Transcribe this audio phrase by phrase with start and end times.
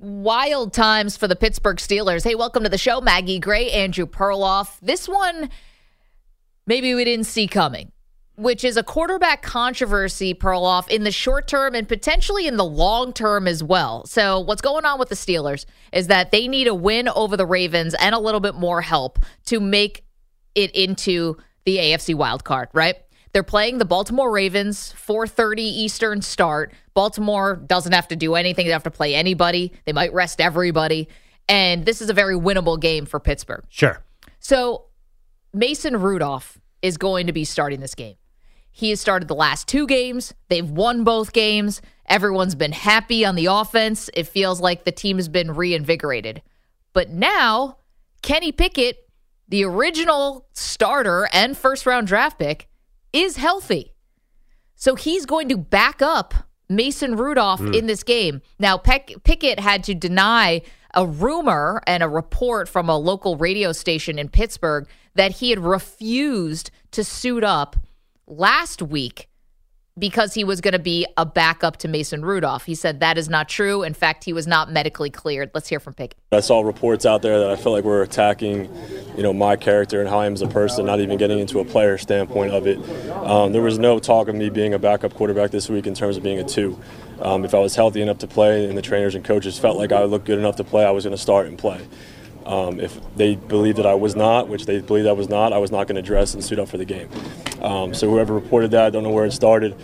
[0.00, 2.22] Wild times for the Pittsburgh Steelers.
[2.22, 3.00] Hey, welcome to the show.
[3.00, 4.78] Maggie Gray, Andrew Perloff.
[4.80, 5.50] This one,
[6.68, 7.90] maybe we didn't see coming,
[8.36, 13.12] which is a quarterback controversy, Perloff, in the short term and potentially in the long
[13.12, 14.06] term as well.
[14.06, 17.44] So, what's going on with the Steelers is that they need a win over the
[17.44, 20.04] Ravens and a little bit more help to make
[20.54, 22.94] it into the AFC wild card, right?
[23.32, 26.72] They're playing the Baltimore Ravens, 4:30 Eastern start.
[26.94, 28.64] Baltimore doesn't have to do anything.
[28.64, 29.72] They don't have to play anybody.
[29.84, 31.08] They might rest everybody.
[31.48, 33.64] And this is a very winnable game for Pittsburgh.
[33.68, 34.02] Sure.
[34.40, 34.84] So
[35.52, 38.16] Mason Rudolph is going to be starting this game.
[38.70, 40.34] He has started the last two games.
[40.48, 41.82] They've won both games.
[42.06, 44.08] Everyone's been happy on the offense.
[44.14, 46.42] It feels like the team has been reinvigorated.
[46.92, 47.78] But now,
[48.22, 49.08] Kenny Pickett,
[49.48, 52.67] the original starter and first round draft pick,
[53.12, 53.94] is healthy.
[54.74, 56.34] So he's going to back up
[56.68, 57.74] Mason Rudolph hmm.
[57.74, 58.42] in this game.
[58.58, 60.62] Now, Peck- Pickett had to deny
[60.94, 65.58] a rumor and a report from a local radio station in Pittsburgh that he had
[65.58, 67.76] refused to suit up
[68.26, 69.28] last week
[69.98, 72.64] because he was going to be a backup to Mason Rudolph.
[72.64, 73.82] He said that is not true.
[73.82, 75.50] In fact, he was not medically cleared.
[75.54, 76.18] Let's hear from Pickett.
[76.32, 78.70] I saw reports out there that I feel like we're attacking,
[79.16, 81.60] you know, my character and how I am as a person, not even getting into
[81.60, 82.78] a player standpoint of it.
[83.10, 86.16] Um, there was no talk of me being a backup quarterback this week in terms
[86.16, 86.78] of being a two.
[87.20, 89.90] Um, if I was healthy enough to play and the trainers and coaches felt like
[89.90, 91.80] I looked good enough to play, I was going to start and play.
[92.46, 95.58] Um, if they believed that I was not, which they believed I was not, I
[95.58, 97.08] was not going to dress and suit up for the game.
[97.60, 99.76] Um, so whoever reported that, I don't know where it started.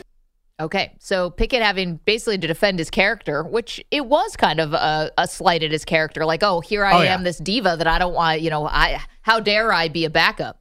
[0.61, 5.11] Okay, so Pickett having basically to defend his character, which it was kind of a,
[5.19, 7.25] a slight at his character, like, oh, here I Oh, am, yeah.
[7.25, 10.61] this diva that I don't want, you know, I how dare I be a backup?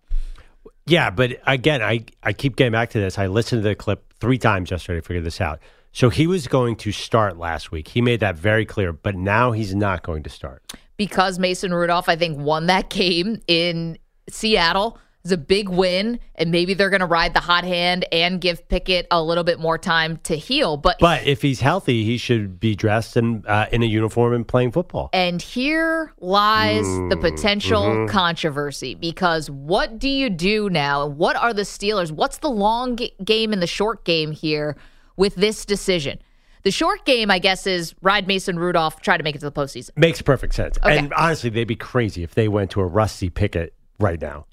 [0.88, 3.20] Yeah, but again, I, I keep getting back to this.
[3.20, 5.60] I listened to the clip three times yesterday to figure this out.
[5.92, 7.88] So he was going to start last week.
[7.90, 10.64] He made that very clear, but now he's not going to start.
[10.98, 14.98] because Mason Rudolph, I think, won that game in Seattle.
[15.26, 18.68] It's a big win, and maybe they're going to ride the hot hand and give
[18.68, 20.76] Pickett a little bit more time to heal.
[20.76, 24.46] But, But if he's healthy, he should be dressed in uh, in a uniform and
[24.46, 25.10] playing football.
[25.14, 31.08] and here lies the potential controversy because what do you do now?
[31.08, 32.12] What are the Steelers?
[32.12, 34.76] What's the long g- game and the short game here
[35.16, 36.20] with this decision?
[36.64, 39.54] The short game, I guess, is ride Mason Rudolph, try to make it to the
[39.54, 39.92] postseason.
[39.96, 40.78] Makes perfect sense.
[40.84, 40.98] Okay.
[40.98, 44.48] And honestly, they'd be crazy if they went to a Rusty Pickett right now.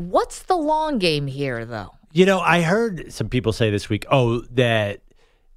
[0.00, 1.90] What's the long game here, though?
[2.12, 5.00] You know, I heard some people say this week, oh, that,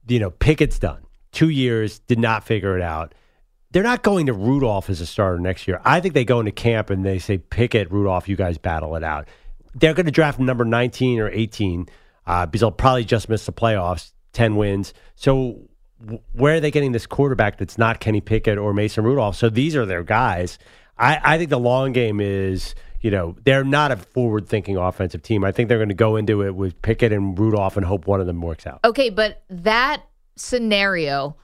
[0.08, 1.02] you know, Pickett's done.
[1.32, 3.16] Two years, did not figure it out.
[3.72, 5.82] They're not going to Rudolph as a starter next year.
[5.84, 9.04] I think they go into camp and they say, Pickett, Rudolph, you guys battle it
[9.04, 9.28] out.
[9.74, 11.88] They're going to draft number 19 or 18
[12.28, 14.94] uh, because they'll probably just miss the playoffs, 10 wins.
[15.16, 15.70] So
[16.34, 19.36] where are they getting this quarterback that's not Kenny Pickett or Mason Rudolph?
[19.36, 20.60] So these are their guys.
[20.98, 25.22] I, I think the long game is, you know, they're not a forward thinking offensive
[25.22, 25.44] team.
[25.44, 28.22] I think they're going to go into it with Pickett and Rudolph and hope one
[28.22, 28.80] of them works out.
[28.86, 30.04] Okay, but that
[30.38, 31.36] scenario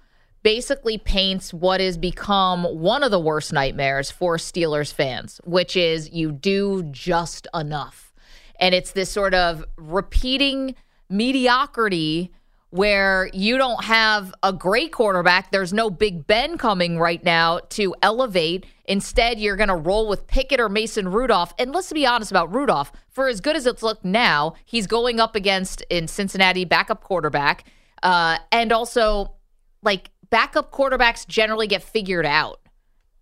[0.41, 6.09] basically paints what has become one of the worst nightmares for Steelers fans, which is
[6.11, 8.13] you do just enough.
[8.57, 10.75] And it's this sort of repeating
[11.09, 12.31] mediocrity
[12.71, 15.51] where you don't have a great quarterback.
[15.51, 18.65] There's no Big Ben coming right now to elevate.
[18.85, 21.53] Instead, you're going to roll with Pickett or Mason Rudolph.
[21.57, 22.91] And let's be honest about Rudolph.
[23.09, 27.65] For as good as it's looked now, he's going up against in Cincinnati backup quarterback.
[28.03, 29.33] Uh, and also,
[29.81, 32.61] like, backup quarterbacks generally get figured out.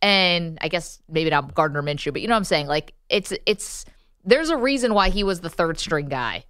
[0.02, 2.68] And I guess maybe not Gardner Minshew, but you know what I'm saying?
[2.68, 3.86] Like, it's, it's,
[4.26, 6.44] there's a reason why he was the third string guy.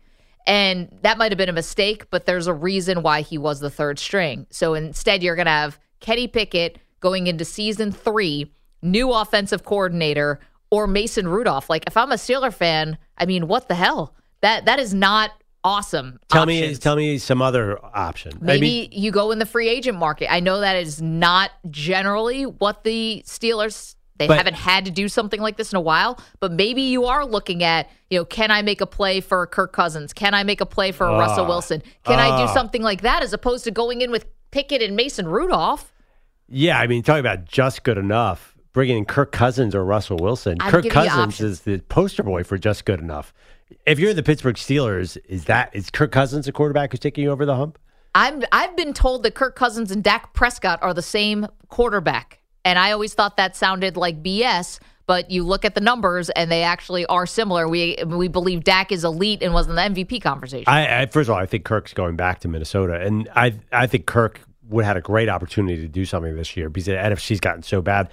[0.47, 3.69] And that might have been a mistake, but there's a reason why he was the
[3.69, 4.47] third string.
[4.49, 10.39] So instead, you're going to have Kenny Pickett going into season three, new offensive coordinator,
[10.71, 11.69] or Mason Rudolph.
[11.69, 14.15] Like, if I'm a Steeler fan, I mean, what the hell?
[14.39, 15.31] That that is not
[15.65, 16.19] awesome.
[16.29, 18.37] Tell me, tell me some other option.
[18.39, 20.31] Maybe Maybe you go in the free agent market.
[20.31, 25.07] I know that is not generally what the Steelers they But- haven't had to do
[25.07, 28.51] something like this in a while, but maybe you are looking at, you know, can
[28.51, 30.13] I make a play for Kirk Cousins?
[30.13, 31.19] Can I make a play for ah.
[31.19, 31.81] Russell Wilson?
[32.03, 32.53] Can I do ah.
[32.53, 35.93] something like that as opposed to going in with Pickett and Mason Rudolph?
[36.47, 40.57] Yeah, I mean, talking about just good enough, bringing in Kirk Cousins or Russell Wilson.
[40.61, 43.33] I'm Kirk Cousins is the poster boy for just good enough.
[43.85, 47.31] If you're the Pittsburgh Steelers, is that is Kirk Cousins a quarterback who's taking you
[47.31, 47.77] over the hump?
[48.15, 52.36] I'm I've been told that Kirk Cousins and Dak Prescott are the same quarterback.
[52.67, 56.51] And I always thought that sounded like BS, but you look at the numbers and
[56.51, 57.65] they actually are similar.
[57.65, 60.65] We we believe Dak is elite and was in the MVP conversation.
[60.67, 63.87] I, I first of all, I think Kirk's going back to Minnesota, and I I
[63.87, 66.91] think Kirk would have had a great opportunity to do something this year because the
[66.91, 68.09] NFC's gotten so bad.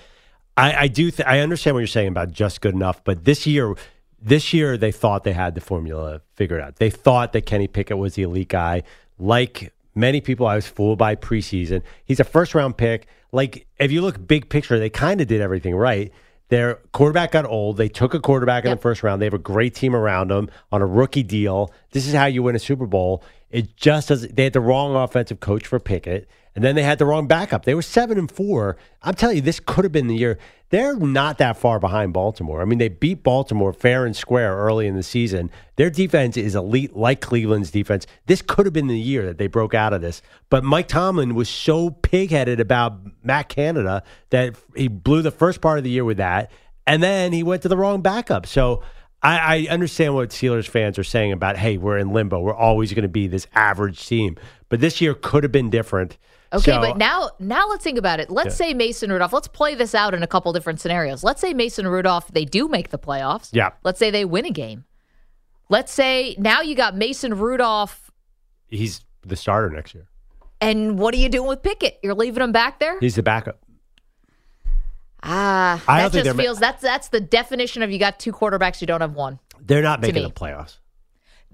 [0.56, 1.10] I, I do.
[1.10, 3.74] Th- I understand what you're saying about just good enough, but this year,
[4.22, 6.76] this year they thought they had the formula figured out.
[6.76, 8.84] They thought that Kenny Pickett was the elite guy.
[9.18, 11.82] Like many people, I was fooled by preseason.
[12.04, 13.08] He's a first round pick.
[13.34, 16.12] Like if you look big picture, they kind of did everything right.
[16.48, 17.78] Their quarterback got old.
[17.78, 18.78] They took a quarterback in Yep.
[18.78, 19.20] the first round.
[19.20, 21.72] They have a great team around them on a rookie deal.
[21.92, 23.22] This is how you win a Super Bowl.
[23.50, 24.36] It just doesn't.
[24.36, 27.64] They had the wrong offensive coach for Pickett, and then they had the wrong backup.
[27.64, 28.76] They were seven and four.
[29.02, 30.38] I'm telling you, this could have been the year.
[30.70, 32.60] They're not that far behind Baltimore.
[32.60, 35.50] I mean, they beat Baltimore fair and square early in the season.
[35.76, 38.06] Their defense is elite, like Cleveland's defense.
[38.26, 40.22] This could have been the year that they broke out of this.
[40.48, 45.78] But Mike Tomlin was so pigheaded about Matt Canada that he blew the first part
[45.78, 46.50] of the year with that,
[46.86, 48.46] and then he went to the wrong backup.
[48.46, 48.82] So
[49.22, 52.40] I, I understand what Steelers fans are saying about, hey, we're in limbo.
[52.40, 54.36] We're always going to be this average team.
[54.68, 56.18] But this year could have been different.
[56.54, 58.30] Okay, So- but now now let's think about it.
[58.30, 59.32] Let's say Mason Rudolph.
[59.32, 61.22] Let's play this out in a couple different scenarios.
[61.24, 63.50] Let's say Mason Rudolph they do make the playoffs.
[63.52, 63.70] Yeah.
[63.82, 64.84] Let's say they win a game.
[65.68, 68.10] Let's say now you got Mason Rudolph,
[68.68, 70.06] he's the starter next year.
[70.60, 71.98] and what are you doing with Pickett?
[72.02, 72.98] You're leaving him back there?
[73.00, 73.58] He's the backup.
[75.22, 78.32] Ah, I that just they're ma- feels that's that's the definition of you got two
[78.32, 79.38] quarterbacks, you don't have one.
[79.58, 80.78] They're not making the playoffs.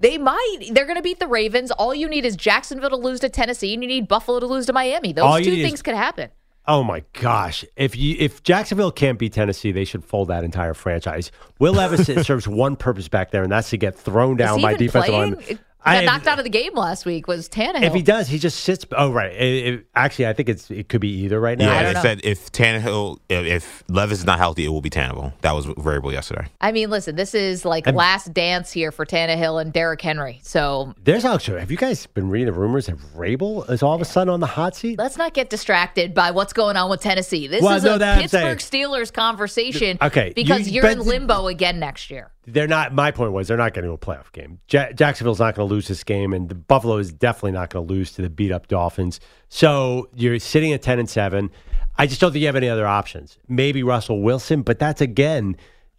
[0.00, 0.58] They might.
[0.72, 1.70] They're going to beat the Ravens.
[1.70, 4.66] All you need is Jacksonville to lose to Tennessee, and you need Buffalo to lose
[4.66, 5.12] to Miami.
[5.12, 6.30] Those All two need is- things could happen.
[6.66, 7.64] Oh my gosh!
[7.74, 11.32] If you if Jacksonville can't beat Tennessee, they should fold that entire franchise.
[11.58, 15.12] Will Levis serves one purpose back there, and that's to get thrown down by defensive
[15.12, 15.58] linemen.
[15.84, 17.82] It- I- got knocked out of the game last week was Tannehill.
[17.84, 18.84] If he does, he just sits.
[18.92, 19.32] Oh right.
[19.32, 21.70] It- it- actually, I think it's it could be either right now.
[21.70, 22.02] I Yeah, don't they know.
[22.02, 25.32] said if Tannehill, if, if Levis is not healthy, it will be Tannehill.
[25.40, 26.46] That was variable yesterday.
[26.60, 30.40] I mean, listen, this is like last dance here for Tannehill and Derrick Henry.
[30.42, 31.60] So There's actually.
[31.60, 34.40] Have you guys been reading the rumors that Vrabel is all of a sudden on
[34.40, 34.98] the hot seat?
[34.98, 37.46] let's not get distracted by what's going on with Tennessee.
[37.46, 39.98] This Well, is no, a Pittsburgh Steelers conversation.
[40.02, 42.30] Okay, because you- you, are in limbo again next year.
[42.52, 42.94] They're not.
[42.94, 44.58] My point was they're not getting to a playoff game.
[44.70, 47.86] Ja- Jacksonville's not going to lose this game, and the Buffalo is definitely not going
[47.86, 49.20] to lose to the beat up Dolphins.
[49.48, 51.50] So you're sitting at ten and seven.
[51.98, 53.38] I just don't think you have any other options.
[53.48, 55.56] Maybe Russell Wilson, but that's again.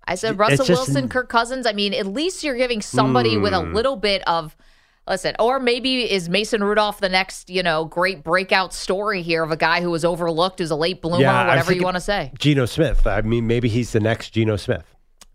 [0.08, 1.66] I said Russell just- Wilson, Kirk Cousins.
[1.68, 3.74] I mean, at least you're giving somebody with a Hmm.
[3.74, 4.56] little bit of.
[5.10, 9.50] Listen, or maybe is Mason Rudolph the next, you know, great breakout story here of
[9.52, 12.32] a guy who was overlooked, who's a late bloomer, Yeah, whatever you want to say.
[12.38, 13.08] Geno Smith.
[13.08, 14.91] I mean, maybe he's the next Geno Smith.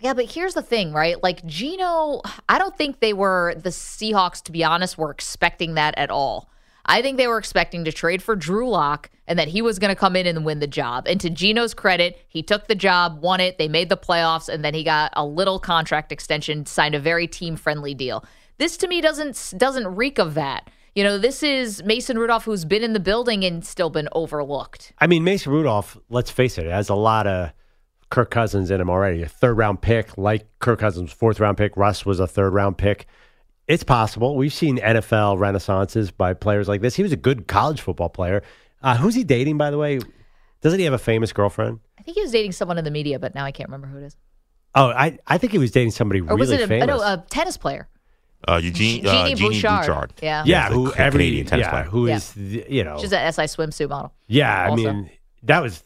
[0.07, 1.21] Yeah, but here's the thing, right?
[1.21, 5.99] Like Geno, I don't think they were the Seahawks, to be honest, were expecting that
[5.99, 6.49] at all.
[6.85, 9.89] I think they were expecting to trade for Drew Lock and that he was going
[9.89, 11.09] to come in and win the job.
[11.09, 14.65] And to Geno's credit, he took the job, won it, they made the playoffs, and
[14.65, 18.25] then he got a little contract extension, signed a very team friendly deal.
[18.59, 20.71] This to me doesn't doesn't reek of that.
[20.95, 24.93] You know, this is Mason Rudolph who's been in the building and still been overlooked.
[25.01, 25.99] I mean, Mason Rudolph.
[26.09, 27.51] Let's face it, has a lot of
[28.17, 29.23] Kirk Cousins in him already.
[29.23, 31.77] A third round pick, like Kirk Cousins' fourth round pick.
[31.77, 33.07] Russ was a third round pick.
[33.69, 34.37] It's possible.
[34.37, 36.97] We've seen NFL renaissances by players like this.
[36.97, 38.43] He was a good college football player.
[38.83, 39.99] Uh, who's he dating, by the way?
[40.63, 41.81] Doesn't he have a famous girlfriend?
[41.99, 43.99] I think he was dating someone in the media, but now I can't remember who
[43.99, 44.17] it is.
[44.75, 46.87] Oh, I, I think he was dating somebody Or really was it a, famous.
[46.87, 47.87] no, a tennis player?
[48.49, 49.87] Uh, Eugene, uh, Genie Genie Bouchard.
[49.87, 50.13] Bouchard.
[50.23, 50.43] Yeah.
[50.47, 51.85] yeah, who Ca- every Canadian tennis yeah, player.
[51.85, 52.17] who Yeah.
[52.17, 54.13] is the- you know She's an SI swimsuit model.
[54.27, 54.63] yeah.
[54.65, 54.83] I also.
[54.93, 55.11] mean
[55.43, 55.83] that was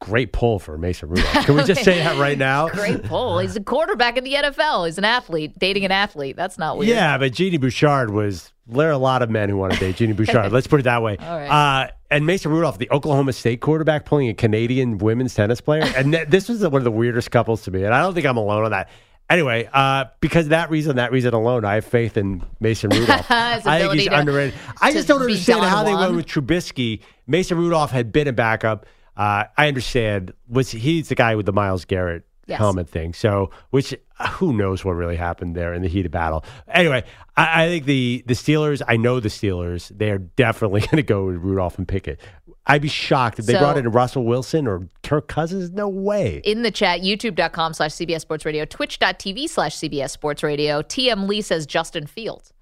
[0.00, 1.46] great pull for Mason Rudolph.
[1.46, 2.68] Can we just say that right now?
[2.68, 3.38] Great pull.
[3.38, 4.86] He's a quarterback in the NFL.
[4.86, 6.36] He's an athlete, dating an athlete.
[6.36, 6.88] That's not weird.
[6.90, 8.52] Yeah, but Genie Bouchard was.
[8.68, 10.50] There are a lot of men who want to date Genie Bouchard.
[10.50, 11.16] Let's put it that way.
[11.18, 11.84] All right.
[11.84, 16.12] Uh, and Mason Rudolph, the Oklahoma State quarterback, pulling a Canadian women's tennis player, and
[16.12, 17.84] th- this was one of the weirdest couples to me.
[17.84, 18.88] And I don't think I'm alone on that.
[19.28, 23.28] Anyway, uh, because of that reason, that reason alone, I have faith in Mason Rudolph.
[23.28, 24.54] I think he's underrated.
[24.80, 27.00] I just don't understand how they went with Trubisky.
[27.26, 28.86] Mason Rudolph had been a backup.
[29.16, 30.32] Uh, I understand.
[30.48, 32.58] Was he's the guy with the Myles Garrett Yes.
[32.58, 33.12] helmet thing?
[33.12, 36.44] So, which uh, who knows what really happened there in the heat of battle?
[36.68, 37.02] Anyway,
[37.36, 38.82] I, I think the the Steelers.
[38.86, 39.88] I know the Steelers.
[39.96, 42.20] They are definitely going to go with Rudolph and Pickett.
[42.68, 45.70] I'd be shocked if they So- brought in Russell Wilson or Kirk Cousins.
[45.70, 46.40] No way.
[46.44, 50.82] In the chat, youtube.com slash CBS Sports Radio, twitch.tv slash CBS Sports Radio.
[50.82, 52.52] TM Lee says Justin Fields.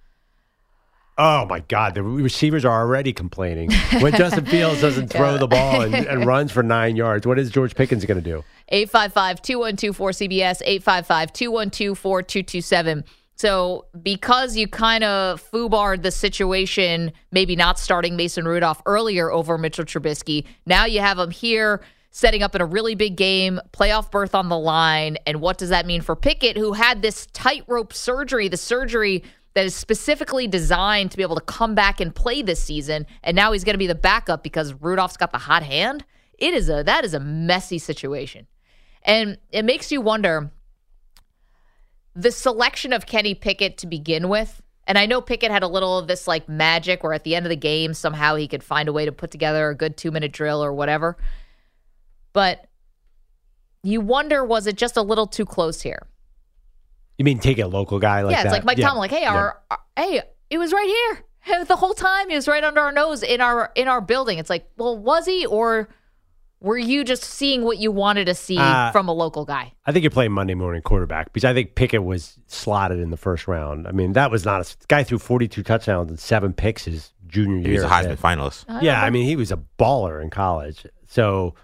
[1.17, 5.83] Oh my God, the receivers are already complaining when Justin Fields doesn't throw the ball
[5.83, 7.25] and, and runs for nine yards.
[7.25, 8.43] What is George Pickens going to do?
[8.71, 13.05] 855 212 4CBS, 855 212 4227.
[13.37, 19.59] So, because you kind of foobarred the situation, maybe not starting Mason Rudolph earlier over
[19.59, 21.81] Mitchell Trubisky, now you have him here
[22.11, 25.17] setting up in a really big game, playoff berth on the line.
[25.27, 29.65] And what does that mean for Pickett, who had this tightrope surgery, the surgery that
[29.65, 33.53] is specifically designed to be able to come back and play this season, and now
[33.53, 36.05] he's going to be the backup because Rudolph's got the hot hand.
[36.39, 38.47] It is a that is a messy situation,
[39.03, 40.51] and it makes you wonder
[42.15, 44.61] the selection of Kenny Pickett to begin with.
[44.87, 47.47] And I know Pickett had a little of this like magic where at the end
[47.47, 50.11] of the game, somehow he could find a way to put together a good two
[50.11, 51.17] minute drill or whatever.
[52.33, 52.67] But
[53.83, 56.07] you wonder, was it just a little too close here?
[57.19, 58.53] You mean take a local guy like yeah, it's that?
[58.53, 58.89] like Mike Yeah.
[58.89, 59.35] Tomlin, like, hey, Yeah.
[59.35, 61.25] our, our hey, it was right here.
[61.69, 64.39] The whole time he was right under our nose in our in our building.
[64.39, 65.89] It's like, well, was he or
[66.61, 69.75] were you just seeing what you wanted to see Uh, from a local guy?
[69.85, 73.19] I think you're playing Monday morning quarterback because I think Pickett was slotted in the
[73.19, 73.87] first round.
[73.87, 77.59] I mean, that was not a guy threw 42 touchdowns and seven picks his junior
[77.59, 77.83] He year.
[77.83, 78.65] was a Heisman finalist.
[78.83, 80.87] Yeah, I mean, he was a baller in college.
[81.09, 81.55] So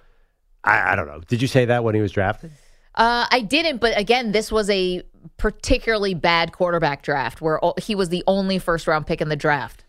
[0.62, 1.20] I, I don't know.
[1.26, 2.50] Did you say that when he was drafted?
[3.00, 5.02] Uh, I didn't, but again, this was a
[5.38, 9.84] particularly bad quarterback draft where he was the only first round pick in the draft.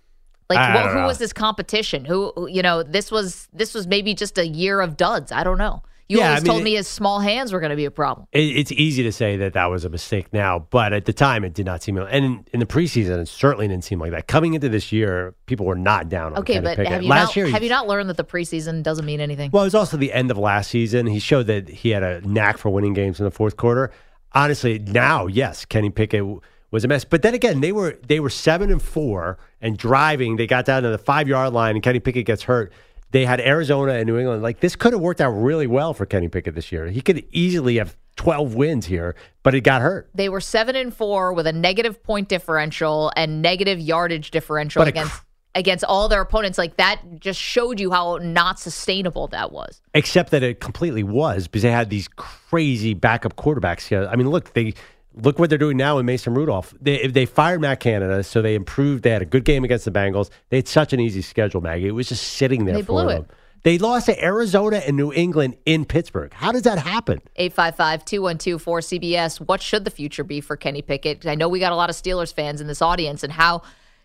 [0.50, 1.08] Like, who know.
[1.08, 2.06] was this competition?
[2.06, 5.34] Who- you know, this was this was maybe just a year of duds.
[5.34, 5.84] I don't know.
[6.12, 8.28] You Yeah, I mean, told me his small hands were going to be a problem.
[8.34, 11.46] It, it's easy to say that that was a mistake now, but at the time,
[11.46, 11.96] it did not seem.
[11.98, 14.28] And in, in the preseason, it certainly didn't seem like that.
[14.28, 16.92] Coming into this year, people were not down on Okay, Kenny but Pickett.
[16.92, 19.52] have you Last not year, have you not learned that the preseason doesn't mean anything?
[19.54, 21.08] Well, it was also the end of last season.
[21.08, 23.92] He showed that he had a knack for winning games in the fourth quarter.
[24.34, 26.26] Honestly, now, yes, Kenny Pickett
[26.72, 27.06] was a mess.
[27.06, 30.38] But then again, they were they were seven and four and driving.
[30.38, 32.74] They got down to the five yard line, and Kenny Pickett gets hurt.
[33.12, 34.42] They had Arizona and New England.
[34.42, 36.88] Like this could have worked out really well for Kenny Pickett this year.
[36.88, 40.10] He could easily have twelve wins here, but he got hurt.
[40.16, 44.88] they were seven and four with a negative point differential and negative yardage differential But
[44.90, 45.24] against cr-
[45.56, 46.58] against all their opponents.
[46.58, 49.82] Like that just showed you how not sustainable that was.
[49.94, 53.82] except that it completely was because they had these crazy backup quarterbacks.
[53.88, 54.08] here.
[54.10, 54.74] I mean, look, they
[55.16, 56.74] look what they're doing now with Mason Rudolph.
[56.82, 59.04] They they fired Matt Canada, so they improved.
[59.04, 60.30] They had a good game against the Bengals.
[60.50, 61.88] They had such an easy schedule, Maggie.
[61.88, 63.22] It was just sitting there They for blew them.
[63.24, 63.32] it.
[63.64, 66.34] They lost to Arizona and New England in Pittsburgh.
[66.34, 67.22] How does that happen?
[67.38, 69.40] 855-212-4CBS.
[69.40, 71.26] What should the future be for Kenny Pickett?
[71.26, 73.62] I know we got a lot of Steelers fans in this audience and how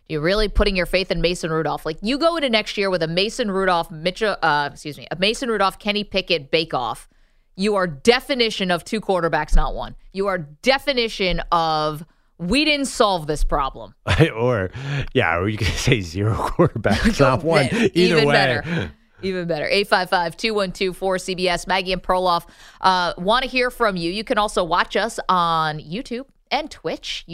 [0.08, 1.86] you're really putting your faith in Mason Rudolph.
[1.86, 5.16] Like you go into next year with a Mason Rudolph, Mitchell, uh, excuse me, a
[5.16, 7.08] Mason Rudolph, Kenny Pickett bake off.
[7.56, 9.96] You are definition of two quarterbacks, not one.
[10.12, 12.04] You are definition of
[12.38, 13.94] we didn't solve this problem.
[14.34, 14.70] or
[15.14, 17.66] yeah, or you could say zero quarterbacks, not one.
[17.72, 18.32] Either Even way.
[18.34, 18.92] better.
[19.22, 19.64] Even better.
[19.64, 21.66] 855 212 4CBS.
[21.66, 22.46] Maggie and Perloff
[22.82, 24.10] uh, want to hear from you.
[24.10, 27.24] You can also watch us on YouTube and Twitch.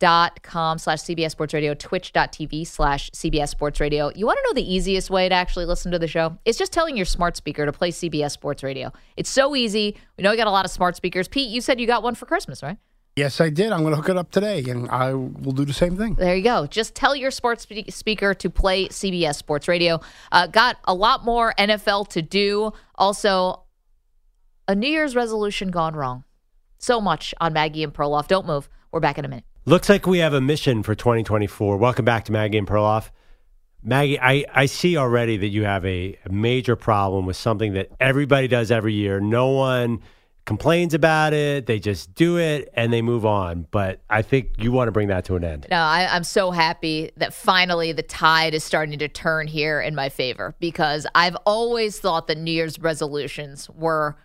[0.00, 4.10] YouTube.com slash CBS Sports Radio, twitch.tv slash CBS Sports Radio.
[4.14, 6.38] You want to know the easiest way to actually listen to the show?
[6.44, 8.92] It's just telling your smart speaker to play CBS Sports Radio.
[9.16, 9.96] It's so easy.
[10.16, 11.28] We know you got a lot of smart speakers.
[11.28, 12.78] Pete, you said you got one for Christmas, right?
[13.16, 13.70] Yes, I did.
[13.70, 16.14] I'm going to hook it up today, and I will do the same thing.
[16.14, 16.66] There you go.
[16.66, 20.00] Just tell your sports spe- speaker to play CBS Sports Radio.
[20.32, 22.72] Uh, got a lot more NFL to do.
[22.96, 23.62] Also,
[24.66, 26.24] a New Year's resolution gone wrong.
[26.78, 28.26] So much on Maggie and Perloff.
[28.26, 28.68] Don't move.
[28.90, 29.44] We're back in a minute.
[29.66, 31.78] Looks like we have a mission for 2024.
[31.78, 33.08] Welcome back to Maggie and Perloff.
[33.82, 38.46] Maggie, I, I see already that you have a, major problem with something that everybody
[38.46, 39.20] does every year.
[39.20, 40.02] No one
[40.44, 41.64] complains about it.
[41.64, 43.66] They just do it and they move on.
[43.70, 45.66] But I think you want to bring that to an end.
[45.70, 49.94] No, I, I'm so happy that finally the tide is starting to turn here in
[49.94, 54.18] my favor because I've always thought that New Year's resolutions were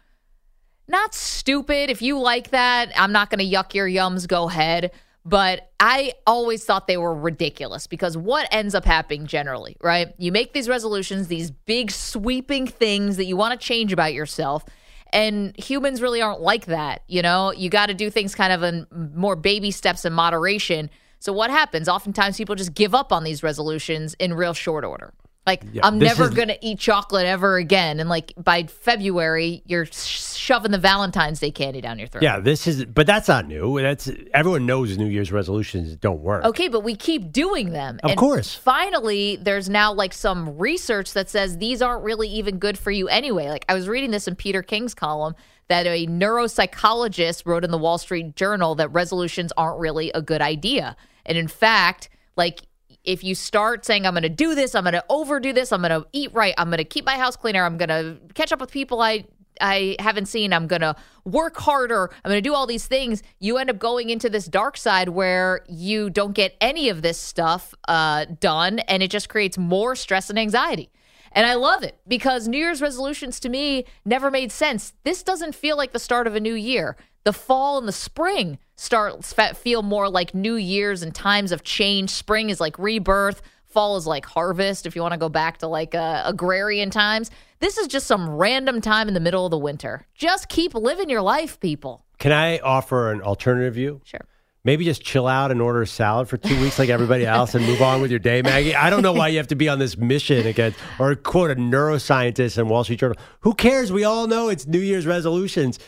[0.89, 1.89] not stupid.
[1.89, 4.91] If you like that, I'm not going to yuck your yums, go ahead.
[5.26, 10.14] But I always thought they were ridiculous because what ends up happening generally, right?
[10.18, 14.64] You make these resolutions, these big sweeping things that you want to change about yourself.
[15.12, 17.02] And humans really aren't like that.
[17.08, 20.90] You know, you got to do things kind of in more baby steps in moderation.
[21.20, 21.90] So what happens?
[21.90, 25.14] Oftentimes people just give up on these resolutions in real short order.
[25.50, 28.00] Like I'm never is- going to eat chocolate ever again.
[28.00, 32.22] And like by February, you're shoving the Valentine's Day candy down your throat.
[32.22, 33.82] Yeah, this is, but that's not new.
[33.82, 36.46] That's everyone knows New Year's resolutions don't work.
[36.46, 38.00] Okay, but we keep doing them.
[38.03, 38.53] Of And course.
[38.53, 43.08] Finally, there's now like some research that says these aren't really even good for you
[43.08, 43.50] anyway.
[43.50, 45.34] Like I was reading this in Peter King's column
[45.68, 50.41] that a neuropsychologist wrote in the Wall Street Journal that resolutions aren't really a good
[50.41, 50.96] idea.
[51.25, 52.62] And in fact, like
[53.03, 55.82] if you start saying I'm going to do this, I'm going to overdo this, I'm
[55.82, 58.51] going to eat right, I'm going to keep my house cleaner, I'm going to catch
[58.51, 59.25] up with people I
[59.62, 60.53] I haven't seen.
[60.53, 62.10] I'm going to work harder.
[62.24, 63.22] I'm going to do all these things.
[63.39, 67.18] You end up going into this dark side where you don't get any of this
[67.18, 70.89] stuff uh, done, and it just creates more stress and anxiety.
[71.32, 74.94] And I love it because New Year's resolutions to me never made sense.
[75.03, 76.98] This doesn't feel like the start of a new year.
[77.24, 79.24] The fall and the spring start
[79.58, 82.10] feel more like New Year's and times of change.
[82.10, 83.42] Spring is like rebirth.
[83.66, 84.86] Fall is like harvest.
[84.86, 88.30] If you want to go back to like uh, agrarian times, this is just some
[88.30, 90.08] random time in the middle of the winter.
[90.16, 92.06] Just keep living your life, people.
[92.18, 94.02] Can I offer an alternative view?
[94.06, 94.26] Sure.
[94.66, 97.66] Maybe just chill out and order a salad for two weeks like everybody else and
[97.66, 98.76] move on with your day, Maggie.
[98.76, 101.56] I don't know why you have to be on this mission again or quote a
[101.56, 103.18] neuroscientist in Wall Street Journal.
[103.42, 103.90] Who cares?
[103.90, 105.80] We all know it's New Year's resolutions.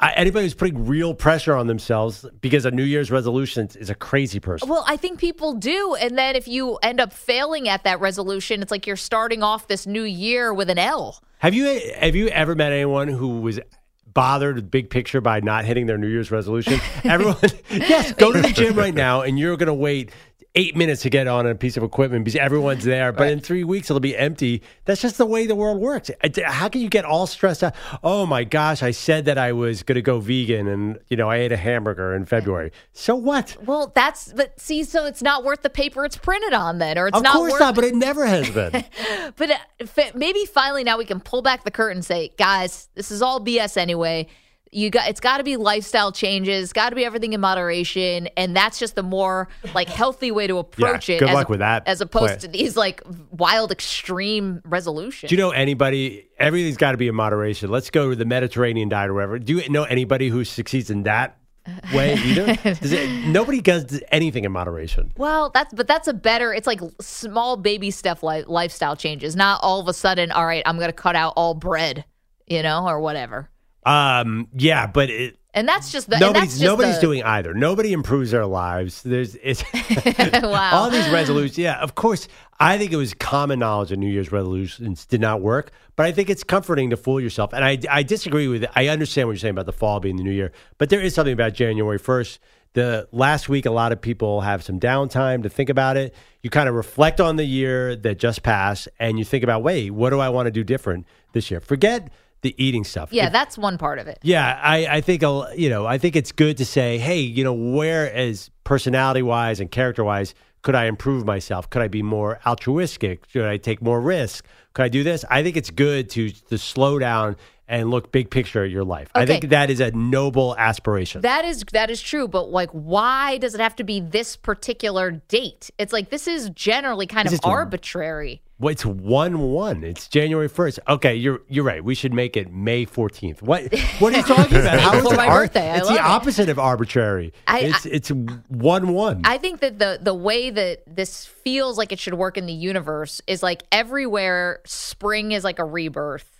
[0.00, 3.94] I, anybody who's putting real pressure on themselves because of New Year's resolutions is a
[3.94, 4.68] crazy person.
[4.68, 5.94] Well, I think people do.
[6.00, 9.68] And then if you end up failing at that resolution, it's like you're starting off
[9.68, 11.22] this new year with an L.
[11.38, 13.60] Have you have you ever met anyone who was
[14.06, 16.80] bothered with big picture by not hitting their New Year's resolution?
[17.04, 17.36] Everyone,
[17.70, 20.12] yes, go to the gym right now, and you're going to wait
[20.56, 23.12] eight minutes to get on a piece of equipment because everyone's there.
[23.12, 24.62] But in three weeks, it'll be empty.
[24.84, 26.10] That's just the way the world works.
[26.44, 27.74] How can you get all stressed out?
[28.02, 31.30] Oh my gosh, I said that I was going to go vegan, and you know
[31.30, 32.72] I ate a hamburger in February.
[32.92, 33.56] So what?
[33.64, 37.08] Well, that's but see, so it's not worth the paper it's printed on, then, or
[37.08, 37.60] it's Of not Of course worth.
[37.60, 38.84] not, but it never has been.
[39.36, 43.10] But uh, maybe finally now we can pull back the curtain and say, guys, this
[43.10, 44.26] is all BS anyway.
[44.72, 48.54] You got it's got to be lifestyle changes, got to be everything in moderation, and
[48.54, 51.18] that's just the more like healthy way to approach Yeah, it.
[51.18, 52.38] good as luck with that as opposed plan.
[52.38, 55.28] to these like wild extreme resolutions.
[55.30, 56.28] Do you know anybody?
[56.38, 57.68] Everything's got to be in moderation.
[57.68, 59.38] Let's go to the Mediterranean diet or whatever.
[59.40, 61.36] Do you know anybody who succeeds in that
[61.92, 62.54] way either?
[62.54, 65.12] Does it, nobody does anything in moderation.
[65.16, 66.54] Well, that's but that's a better.
[66.54, 70.30] It's like small baby stuff, li- lifestyle changes, not all of a sudden.
[70.30, 72.04] All right, I'm going to cut out all bread,
[72.46, 73.50] you know, or whatever.
[73.84, 77.54] Um, yeah, but it, And that's just the nobody's just nobody's the- doing either.
[77.54, 79.02] Nobody improves their lives.
[79.02, 79.64] There's it's
[80.42, 80.70] wow.
[80.74, 81.58] all these resolutions.
[81.58, 82.28] Yeah, of course.
[82.58, 86.12] I think it was common knowledge that New Year's resolutions did not work, but I
[86.12, 87.54] think it's comforting to fool yourself.
[87.54, 88.70] And I, I disagree with it.
[88.76, 91.14] I understand what you're saying about the fall being the new year, but there is
[91.14, 92.38] something about January 1st.
[92.74, 96.14] The last week, a lot of people have some downtime to think about it.
[96.42, 99.90] You kind of reflect on the year that just passed, and you think about, wait,
[99.90, 101.58] what do I want to do different this year?
[101.60, 103.10] Forget the eating stuff.
[103.12, 104.18] yeah, If- that's one part of it.
[104.22, 105.86] yeah, I, I think a- you know.
[105.86, 110.04] I think it's good to say, hey, you know, where as personality wise and character
[110.04, 111.70] wise could I improve myself?
[111.70, 113.24] Could I be more altruistic?
[113.28, 114.44] Should I take more risk?
[114.74, 115.24] Could I do this?
[115.30, 117.36] I think it's good to to slow down
[117.70, 119.08] and look big picture at your life.
[119.14, 121.22] I think that is a noble aspiration.
[121.22, 125.12] That is that is true, but like, why does it have to be this particular
[125.12, 125.70] date?
[125.78, 128.42] It's like this is generally kind Is of arbitrary.
[128.58, 129.84] well, it's one one.
[129.84, 130.80] It's January first.
[130.88, 131.82] Okay, you're you're right.
[131.82, 133.40] We should make it May fourteenth.
[133.40, 134.80] What what are you talking about?
[134.80, 135.70] How is my ar- birthday.
[135.70, 136.00] I It's the it.
[136.00, 137.32] opposite of arbitrary.
[137.46, 138.10] I- it's it's
[138.48, 139.22] one one.
[139.24, 142.52] I think that the the way that this feels like it should work in the
[142.52, 146.39] universe is like everywhere spring is like a rebirth.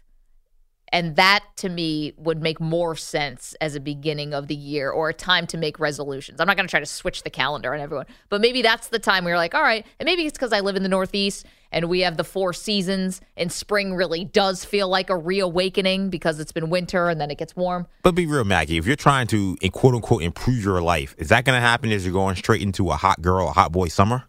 [0.93, 5.09] And that to me would make more sense as a beginning of the year or
[5.09, 6.41] a time to make resolutions.
[6.41, 8.99] I'm not going to try to switch the calendar on everyone, but maybe that's the
[8.99, 11.89] time you're like, all right, and maybe it's because I live in the Northeast and
[11.89, 16.51] we have the four seasons, and spring really does feel like a reawakening because it's
[16.51, 17.87] been winter and then it gets warm.
[18.03, 18.77] But be real, Maggie.
[18.77, 22.05] If you're trying to quote unquote improve your life, is that going to happen as
[22.05, 24.25] you're going straight into a hot girl, a hot boy summer?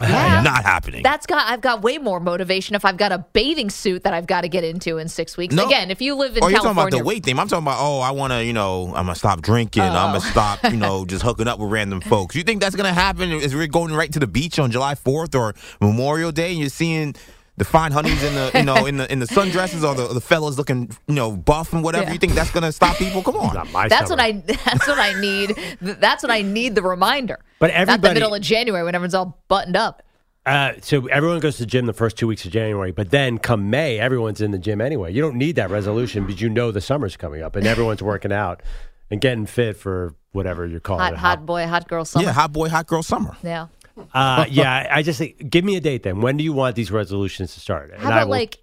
[0.00, 0.42] Yeah.
[0.42, 1.02] Not happening.
[1.02, 4.26] That's got I've got way more motivation if I've got a bathing suit that I've
[4.26, 5.54] got to get into in six weeks.
[5.54, 5.66] No.
[5.66, 7.38] Again, if you live in Oh, you're talking about the weight thing.
[7.38, 9.82] I'm talking about, oh, I want to, you know, I'm going to stop drinking.
[9.82, 10.08] I'm Oh.
[10.10, 12.34] going to stop, you know, just hooking up with random folks.
[12.36, 14.94] You think that's going to happen Is we're going right to the beach on July
[14.94, 17.14] 4th or Memorial Day and you're seeing
[17.58, 20.20] the fine honeys in the, you know, in the in the sundresses or the, the
[20.20, 22.04] fellas looking, you know, buff and whatever.
[22.06, 22.12] Yeah.
[22.12, 23.22] You think that's going to stop people?
[23.22, 23.54] Come on.
[23.88, 24.10] That's summer.
[24.10, 24.32] what I
[24.64, 25.54] that's what I need.
[25.80, 27.38] That's what I need the reminder.
[27.58, 30.02] But not the everybody- middle of January when everyone's all buttoned up.
[30.46, 33.36] Uh, so everyone goes to the gym the first two weeks of January, but then
[33.36, 35.12] come May, everyone's in the gym anyway.
[35.12, 38.32] You don't need that resolution because you know the summer's coming up and everyone's working
[38.32, 38.62] out
[39.10, 41.18] and getting fit for whatever you're calling Hot it.
[41.18, 42.24] hot boy, hot girl summer.
[42.24, 43.36] Yeah, hot boy, hot girl summer.
[43.42, 43.66] Yeah.
[44.14, 46.20] Uh, yeah, I just think, give me a date then.
[46.20, 47.90] When do you want these resolutions to start?
[47.92, 48.58] And How I about will- like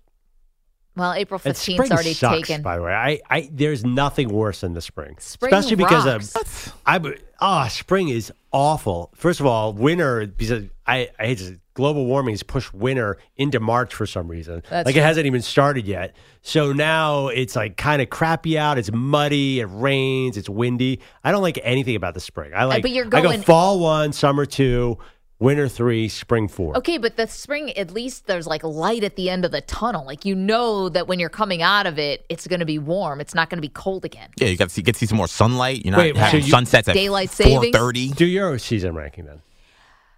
[0.98, 2.62] well, April fifteenth already sucks, taken.
[2.62, 6.74] By the way, I, I there's nothing worse than the spring, Spring especially because of
[6.86, 7.02] I.
[7.42, 9.12] Ah, spring is awful.
[9.14, 13.60] First of all, winter because I I hate to, global warming has pushed winter into
[13.60, 14.64] March for some reason.
[14.70, 16.16] That's like it hasn't even started yet.
[16.44, 18.78] So now it's like kind of crappy out.
[18.78, 19.60] It's muddy.
[19.60, 20.38] It rains.
[20.38, 21.02] It's windy.
[21.26, 22.54] I don't like anything about the spring.
[22.56, 22.84] I like.
[22.84, 24.98] but you're I go going- fall one, summer two,
[25.40, 26.78] winter three, spring four.
[26.78, 30.06] Okay, but the spring, at least there's like light at the end of the tunnel.
[30.06, 33.20] Like you know that when you're coming out of it, it's going to be warm.
[33.22, 34.30] It's not going to be cold again.
[34.38, 35.84] Yeah, you got to see, get to see some more sunlight.
[35.86, 37.76] You're not Wait, having so you- sunsets at Daylight savings?
[37.76, 38.16] 4.30.
[38.16, 39.42] Do your season ranking then.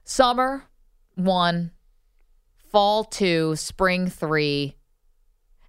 [0.04, 0.64] Summer
[1.16, 1.72] one,
[2.72, 4.76] fall two, spring three,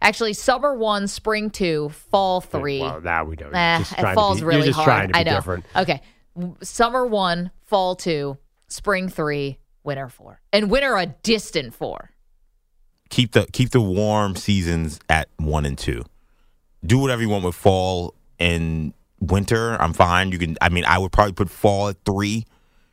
[0.00, 2.80] Actually, summer one, spring two, fall three.
[2.80, 3.52] Well, now we don't.
[3.52, 4.86] Eh, Just it trying to falls be- really You're just hard.
[4.86, 5.34] trying to be I know.
[5.34, 5.64] different.
[5.74, 6.02] Okay,
[6.36, 12.10] W- summer one, fall two, spring three, winter four, and winter a distant four.
[13.10, 16.04] keep the keep the warm seasons at one and two.
[16.84, 19.80] Do whatever you want with fall and winter.
[19.80, 20.30] I'm fine.
[20.30, 20.56] You can.
[20.60, 22.44] I mean, I would probably put fall at three,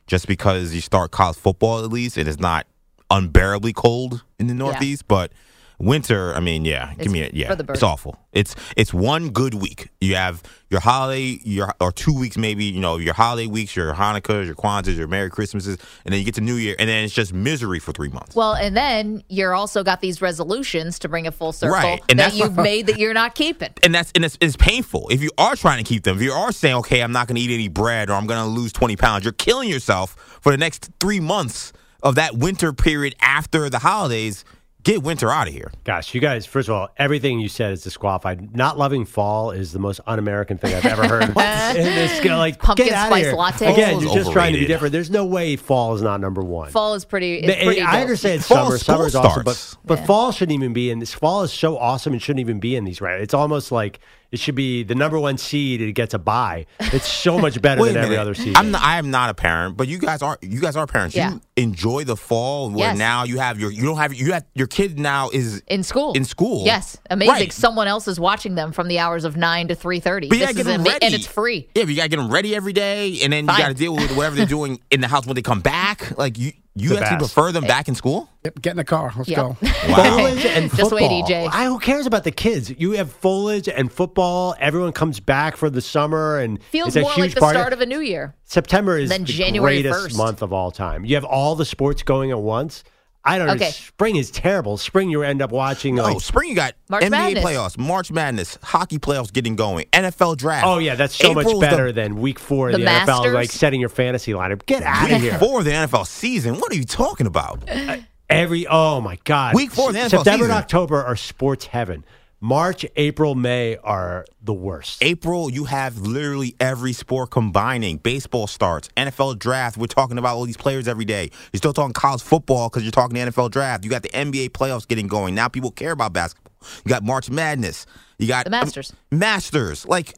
[0.06, 2.66] just because you start college football at least, and it's not
[3.10, 5.06] unbearably cold in the Northeast.
[5.06, 5.32] But
[5.78, 7.48] winter, I mean, yeah, It's give me a, yeah.
[7.48, 7.78] for the birds.
[7.78, 8.16] It's awful.
[8.32, 9.88] It's it's one good week.
[10.00, 12.64] You have your holiday, your or two weeks maybe.
[12.64, 16.24] You know, your holiday weeks, your Hanukkahs, your Kwanzas, your Merry Christmases, and then you
[16.24, 18.34] get to New Year, and then it's just misery for three months.
[18.36, 22.18] Well, and then you're also got these resolutions to bring a full circle Right, and
[22.18, 23.70] that you've made that you're not keeping.
[23.82, 26.16] and that's and it's, it's painful if you are trying to keep them.
[26.16, 28.40] If you are saying, okay, I'm not going to eat any bread or I'm going
[28.42, 32.72] to lose 20 pounds, you're killing yourself for the next three months of that winter
[32.74, 34.44] period after the holidays.
[34.86, 35.72] Get winter out of here.
[35.82, 38.54] Gosh, you guys, first of all, everything you said is disqualified.
[38.54, 41.22] Not loving fall is the most un American thing I've ever heard.
[41.30, 43.34] In this, like, Pumpkin get spice here.
[43.34, 43.72] latte?
[43.72, 44.92] Again, you're is just trying to be different.
[44.92, 46.70] There's no way fall is not number one.
[46.70, 47.38] Fall is pretty.
[47.40, 48.00] It's But, pretty I dope.
[48.02, 48.78] understand Fall, summer.
[48.78, 49.76] school Summer's awesome, but starts.
[49.84, 51.12] but fall shouldn't even be in this.
[51.12, 53.00] Fall is so awesome and shouldn't even be in these.
[53.00, 53.20] Right?
[53.20, 53.98] It's almost like
[54.32, 55.80] it should be the number one seed.
[55.80, 56.66] It gets a bye.
[56.80, 58.56] It's so much better than every other season.
[58.56, 60.38] I'm not, I am not a parent, but you guys are.
[60.42, 61.14] You guys are parents.
[61.16, 61.32] Yeah.
[61.32, 62.98] You enjoy the fall where Yes.
[62.98, 63.70] now you have your.
[63.70, 66.12] You don't have you have your kid now is in school.
[66.14, 66.64] in school.
[66.64, 67.34] Yes, amazing.
[67.34, 67.52] Right.
[67.52, 70.28] Someone else is watching them from the hours of nine to three thirty.
[70.28, 71.68] But you This gotta is get them ready, and it's free.
[71.74, 73.56] Yeah, but you gotta get them ready every day, and then Fine.
[73.56, 76.16] you gotta deal with whatever they're doing in the house when they come back.
[76.18, 77.34] Like you, you The actually best.
[77.34, 78.28] prefer them back in school.
[78.44, 79.12] Yep, get in the car.
[79.16, 79.36] Let's Yeah.
[79.36, 79.52] go.
[79.94, 81.22] Foliage and Just wait, football.
[81.28, 81.48] EJ.
[81.50, 82.70] I, who cares about the kids?
[82.70, 84.54] You have foliage and football.
[84.60, 87.58] Everyone comes back for the summer, and Feels it's a more huge like the party.
[87.58, 88.34] start of a new year.
[88.44, 90.16] September is Then the January greatest 1st.
[90.18, 91.04] month of all time.
[91.04, 92.84] You have all the sports going at once.
[93.26, 93.54] I don't know.
[93.54, 93.70] Okay.
[93.72, 94.76] Spring is terrible.
[94.76, 96.16] Spring, you end up watching No, like.
[96.16, 97.44] Oh, spring you got March NBA Madness.
[97.44, 100.66] playoffs, March Madness, hockey playoffs getting going, NFL draft.
[100.66, 103.06] Oh yeah, that's so much April's the better than week four of The the, NFL.
[103.06, 103.34] Masters?
[103.34, 104.64] Like setting your fantasy lineup.
[104.66, 105.38] Get out of Week here.
[105.38, 106.56] four of the NFL season.
[106.58, 107.68] What are you talking about?
[107.68, 107.98] Uh,
[108.30, 109.54] every oh my god.
[109.54, 110.50] Week four of the NFL September season.
[110.50, 112.04] and October are sports heaven.
[112.40, 115.02] March, April, May are the worst.
[115.02, 117.96] April, you have literally every sport combining.
[117.96, 119.78] Baseball starts, NFL draft.
[119.78, 121.30] We're talking about all these players every day.
[121.52, 123.84] You're still talking college football because you're talking the NFL draft.
[123.84, 125.34] You got the NBA playoffs getting going.
[125.34, 126.52] Now people care about basketball.
[126.84, 127.86] You got March Madness.
[128.18, 128.92] You got The Masters.
[129.10, 129.86] Masters.
[129.86, 130.14] Like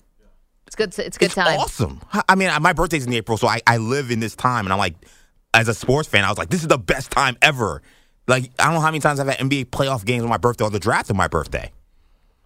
[0.66, 0.98] It's good.
[0.98, 1.58] It's good it's time.
[1.58, 2.00] awesome.
[2.28, 4.78] I mean, my birthday's in April, so I, I live in this time, and I'm
[4.78, 4.96] like,
[5.54, 7.80] as a sports fan, I was like, this is the best time ever.
[8.26, 10.64] Like, I don't know how many times I've had NBA playoff games on my birthday
[10.64, 11.70] or the draft on my birthday.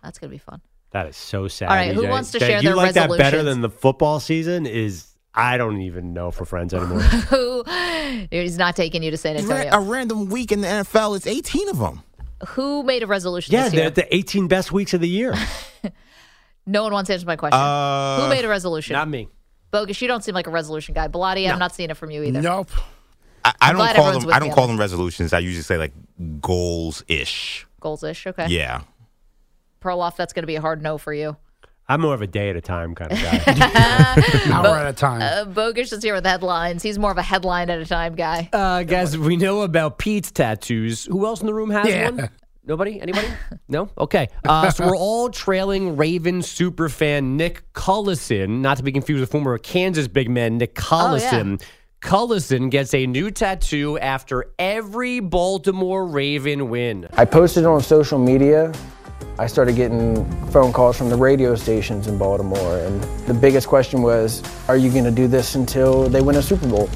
[0.02, 0.60] That's gonna be fun.
[0.90, 1.68] That is so sad.
[1.68, 4.20] All right, who wants to That share you their like that better than the football
[4.20, 4.66] season?
[4.66, 7.00] Is I don't even know for friends anymore.
[7.30, 7.64] Who?
[8.30, 9.72] He's not taking you to San Ra- Antonio.
[9.72, 12.02] a random week in the NFL, it's 18 of them.
[12.48, 13.82] Who made a resolution yeah, this year?
[13.90, 15.34] they're the 18 best weeks of the year.
[16.66, 17.58] no one wants to answer my question.
[17.58, 18.94] Uh, Who made a resolution?
[18.94, 19.28] Not me.
[19.70, 21.08] Bogus, you don't seem like a resolution guy.
[21.08, 22.42] Bellotti, I'm not seeing it from you either.
[22.42, 22.70] Nope.
[23.44, 24.32] I, I don't call them.
[24.32, 25.32] I don't call them resolutions.
[25.32, 25.92] I usually say like
[26.40, 27.66] goals ish.
[27.80, 28.26] Goals ish.
[28.26, 28.46] Okay.
[28.48, 28.82] Yeah.
[29.83, 31.37] Perloff, that's going to be a hard no for you.
[31.88, 33.42] I'm more of a day at a time kind of guy.
[34.53, 35.21] Hour at a time.
[35.21, 36.83] Uh, Bogus is here with headlines.
[36.83, 38.49] He's more of a headline at a time guy.
[38.53, 41.05] Uh, guys, we know about Pete's tattoos.
[41.07, 42.11] Who else in the room has Yeah.
[42.11, 42.31] one?
[42.64, 43.01] Nobody?
[43.01, 43.27] Anybody?
[43.68, 43.90] no?
[43.99, 44.29] Okay.
[44.49, 49.59] Uh, so we're all trailing Ravens superfan Nick Cullison, not to be confused with former
[49.59, 51.61] Kansas big man Nick Collison.
[52.01, 57.09] Cullison gets a new tattoo after every Baltimore Raven win.
[57.14, 58.73] I posted on social media.
[59.38, 64.02] I started getting phone calls from the radio stations in Baltimore, and the biggest question
[64.02, 66.87] was, Are you going to do this until they win a Super Bowl?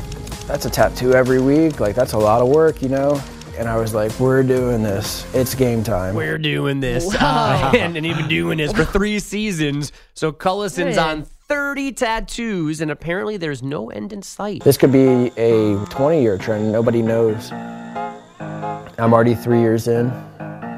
[0.46, 1.80] That's a tattoo every week.
[1.80, 3.20] Like, that's a lot of work, you know?
[3.58, 5.26] And I was like, We're doing this.
[5.34, 6.14] It's game time.
[6.14, 7.14] We're doing this.
[7.14, 9.92] Uh, and, and he's been doing this for three seasons.
[10.14, 14.64] So Cullison's on 30 tattoos, and apparently there's no end in sight.
[14.64, 16.72] This could be a 20 year trend.
[16.72, 17.52] Nobody knows.
[18.98, 20.06] I'm already three years in,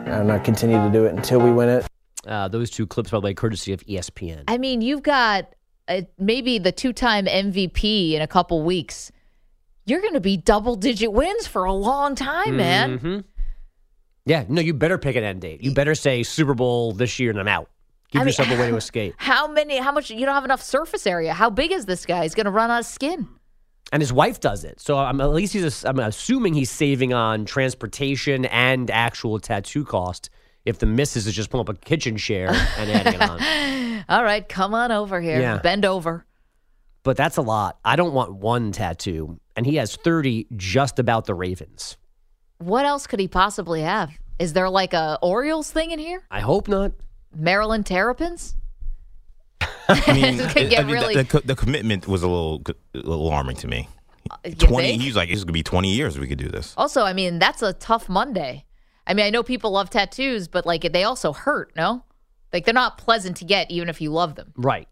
[0.09, 1.87] and I'm going to continue to do it until we win it.
[2.27, 4.44] Uh, those two clips, by the way, courtesy of ESPN.
[4.49, 5.55] I mean, you've got
[5.87, 9.11] uh, maybe the two time MVP in a couple weeks.
[9.87, 12.99] You're going to be double digit wins for a long time, man.
[12.99, 13.25] Mhm.
[14.27, 15.62] Yeah, no, you better pick an end date.
[15.62, 17.71] You better say Super Bowl this year and I'm out.
[18.11, 19.14] Give I mean, yourself a way to escape.
[19.16, 21.33] How many, how much, you don't have enough surface area.
[21.33, 22.25] How big is this guy?
[22.25, 23.29] He's going to run out of skin.
[23.92, 24.81] And his wife does it.
[24.81, 30.31] So I'm at least he's I'm assuming he's saving on transportation and actual tattoo cost.
[30.64, 34.05] If the missus is just pulling up a kitchen chair and adding it on.
[34.09, 35.40] All right, come on over here.
[35.40, 35.59] Yeah.
[35.59, 36.27] Bend over.
[37.05, 37.79] But that's a lot.
[37.87, 39.40] I don't want one tattoo.
[39.57, 41.96] And he has 30 just about the Ravens.
[42.59, 44.11] What else could he possibly have?
[44.38, 46.22] Is there like a Orioles thing in here?
[46.31, 46.92] I hope not.
[47.35, 48.55] Maryland Terrapins?
[49.88, 52.62] I mean, This could I mean, really- the, the, the commitment was a little,
[52.94, 53.88] a little alarming to me.
[54.44, 54.88] You Twenty.
[54.88, 55.03] think?
[55.03, 56.18] He was like, "It's gonna be twenty years.
[56.18, 58.66] We could do this." Also, I mean, that's a tough Monday.
[59.07, 62.05] I mean, I know people love tattoos, but like they also hurt, no?
[62.53, 64.53] Like they're not pleasant to get even if you love them.
[64.57, 64.87] Right.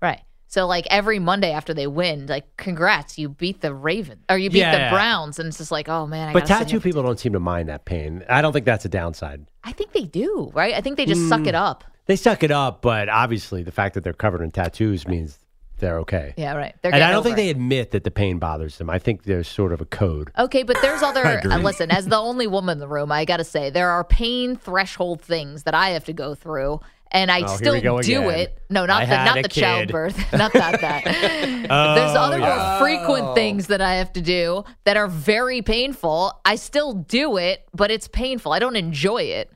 [0.00, 0.22] Right.
[0.46, 4.48] So like every Monday after they win, like congrats, you beat the ravens or you
[4.48, 4.88] beat Yeah.
[4.88, 7.40] the Browns and it's just like, "Oh man, I But tattoo people don't seem to
[7.40, 8.24] mind that pain.
[8.30, 9.44] I don't think that's a downside.
[9.62, 10.74] I think they do, right?
[10.74, 11.28] I think they just Mm.
[11.28, 11.84] suck it up.
[12.10, 15.38] They suck it up, but obviously the fact that they're covered in tattoos means
[15.78, 16.34] they're okay.
[16.36, 16.74] Yeah, right.
[16.82, 18.90] They're and I don't think they admit that the pain bothers them.
[18.90, 20.32] I think there's sort of a code.
[20.36, 21.22] Okay, but there's other.
[21.24, 21.52] agree.
[21.52, 24.02] uh, listen, as the only woman in the room, I got to say there are
[24.02, 26.80] pain threshold things that I have to go through,
[27.12, 28.40] and I Oh, still do again.
[28.40, 28.58] it.
[28.70, 29.60] No, not I the not the kid.
[29.60, 31.04] childbirth, not that that.
[31.94, 36.40] there's other more frequent things that I have to do that are very painful.
[36.44, 38.52] I still do it, but it's painful.
[38.52, 39.52] I don't enjoy it.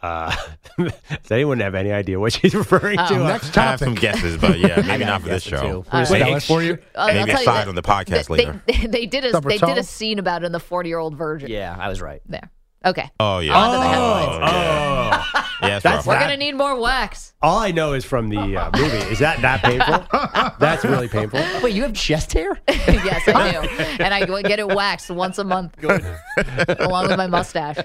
[0.00, 0.34] Uh,
[0.78, 3.18] does anyone have any idea what she's referring to?
[3.18, 4.00] Next I have some topic.
[4.12, 5.82] guesses, but yeah, maybe not for this guesses, show.
[5.82, 5.88] too.
[5.90, 6.10] All right.
[6.10, 6.74] Wait, for you.
[6.94, 8.62] Uh, I'll Maybe tell you aside that- on the podcast they, later.
[8.66, 9.82] They, they did a Double they did a tall?
[9.82, 11.50] scene about it in the 40 year old virgin.
[11.50, 12.22] Yeah, I was right.
[12.28, 12.48] There.
[12.84, 13.10] Okay.
[13.18, 13.56] Oh yeah.
[13.56, 14.52] On to the headlines.
[15.34, 16.06] Oh, Yeah, it's That's.
[16.06, 17.34] We're that- gonna need more wax.
[17.42, 18.96] all I know is from the uh, movie.
[19.10, 20.06] Is that that painful?
[20.60, 21.40] That's really painful.
[21.60, 22.60] Wait, you have chest hair?
[22.68, 23.68] yes, I do,
[24.04, 27.78] and I get it waxed once a month, along with my mustache.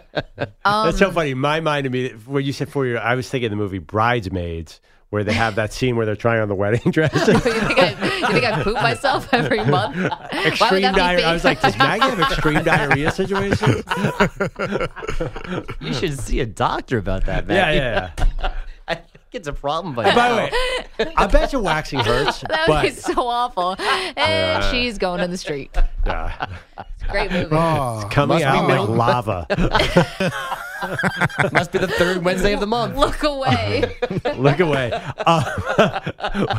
[0.64, 1.34] Um, That's so funny.
[1.34, 4.80] My mind, immediately when you said for your, I was thinking the movie Bridesmaids,
[5.14, 7.14] where they have that scene where they're trying on the wedding dress.
[7.28, 9.96] you think I, you think I poop myself every month?
[10.34, 11.28] Extreme diarrhea.
[11.28, 11.78] I was like, does?
[11.78, 13.84] Maggie have extreme diarrhea situation?
[15.80, 17.56] You should see a doctor about that, man.
[17.56, 18.54] Yeah, yeah, yeah.
[19.34, 20.52] I it's a problem, but By the way,
[21.18, 23.76] I bet you waxing hurts, that would be so awful.
[23.80, 25.76] And she's going in the street.
[26.06, 26.48] uh,
[27.10, 27.48] Great movie.
[27.52, 29.48] Oh, coming Must be out like lava.
[31.52, 32.96] must be the third Wednesday of the month.
[32.96, 33.96] Look away.
[34.38, 34.92] Look away.
[35.18, 36.00] Uh,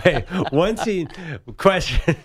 [0.05, 1.09] wait, one scene
[1.57, 2.17] question.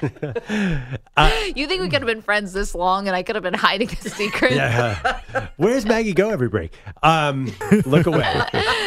[1.55, 3.89] You think we could have been friends this long, and I could have been hiding
[3.89, 4.53] a secret?
[4.53, 5.47] Yeah.
[5.57, 6.73] Where's Maggie go every break?
[7.03, 7.51] Um,
[7.85, 8.43] look away.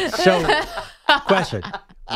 [0.09, 0.61] So,
[1.21, 1.61] question: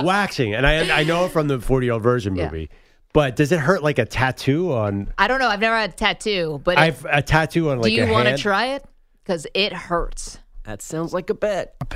[0.04, 2.46] waxing, and I I know from the forty year old virgin Yeah.
[2.46, 2.70] movie,
[3.14, 5.14] but does it hurt like a tattoo on?
[5.18, 5.48] I don't know.
[5.50, 8.26] I've never had a tattoo, but I've a tattoo on like do you a want
[8.26, 8.42] to hand.
[8.42, 8.86] try it?
[9.24, 10.40] Because it hurts.
[10.68, 11.76] That sounds like a bet.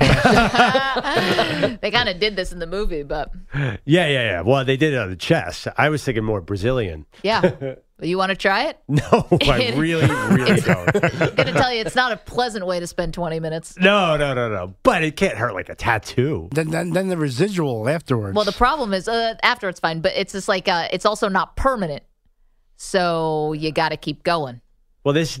[1.82, 4.40] They kind of did this in the movie, but Yeah, yeah, yeah.
[4.40, 5.68] Well, they did it on the chest.
[5.76, 7.04] I was thinking more Brazilian.
[7.22, 7.74] yeah.
[8.00, 8.78] you want to try it?
[8.88, 10.88] No, I really, really don't.
[11.20, 13.76] I'm gonna tell you, it's not a pleasant way to spend 20 minutes.
[13.78, 14.74] No, no, no, no.
[14.82, 16.48] But it can't hurt like a tattoo.
[16.52, 18.34] then, then then the residual afterwards.
[18.34, 21.28] Well, the problem is uh, after it's fine, but it's just like uh, it's also
[21.28, 22.04] not permanent.
[22.76, 24.62] So you got to keep going.
[25.04, 25.38] Well, this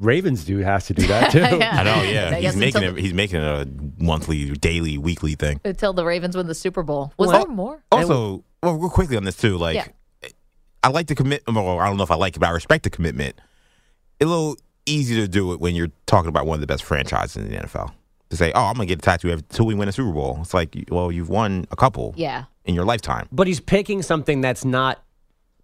[0.00, 1.38] Ravens dude has to do that too.
[1.38, 1.78] Yeah.
[1.80, 2.02] I know.
[2.02, 2.96] Yeah, I he's making it.
[2.98, 3.68] He's making it a
[4.02, 5.60] monthly, daily, weekly thing.
[5.64, 7.12] Until the Ravens win the Super Bowl.
[7.18, 7.82] Was Well- there more?
[7.92, 9.86] Also, well, real quickly on this too, like Yeah.
[10.82, 11.42] I like the commit.
[11.46, 13.34] Well, I don't know if I like it, but I respect the commitment.
[14.18, 16.82] It's a little easy to do it when you're talking about one of the best
[16.84, 17.92] franchises in the NFL.
[18.30, 20.54] To say, "Oh, I'm gonna get a tattoo until we win a Super Bowl." It's
[20.54, 22.44] like, well, you've won a couple Yeah.
[22.64, 23.28] in your lifetime.
[23.32, 25.02] But he's picking something that's not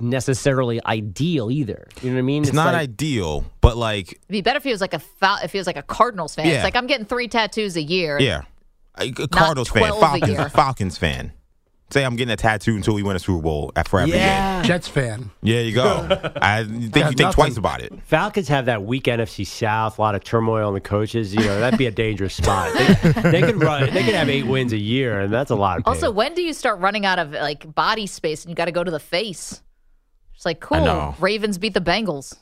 [0.01, 1.89] necessarily ideal either.
[2.03, 2.43] You know what I mean?
[2.43, 5.39] It's, not like, ideal, but like, It'd be better if he was like a Fal-
[5.43, 6.47] if he was like a Cardinals fan.
[6.47, 6.55] Yeah.
[6.55, 8.19] It's like I'm getting three tattoos a year.
[8.19, 8.43] yeah,
[8.99, 10.53] a, a Cardinals fan, 12 a Falcons.
[10.53, 11.33] Falcons fan.
[11.91, 14.11] Say I'm getting a tattoo until we win a Super Bowl at forever.
[14.11, 14.61] Yeah.
[14.65, 15.31] Jets fan.
[15.41, 16.09] yeah, you go.
[16.43, 17.33] I think you think nothing.
[17.33, 17.93] twice about it.
[18.07, 21.33] Falcons have that weak NFC South, a lot of turmoil in the coaches.
[21.33, 22.73] You know, that'd be a dangerous spot.
[22.75, 25.79] They, they could run, they could have eight wins a year, and that's a lot
[25.79, 25.95] of pain.
[25.95, 28.73] Also, when do you start running out of like body space and you got to
[28.73, 29.63] go to the face?
[30.37, 31.17] It's like cool.
[31.19, 32.37] Ravens beat the Bengals.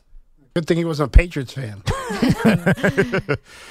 [0.55, 1.83] Good thing he wasn't a Patriots fan.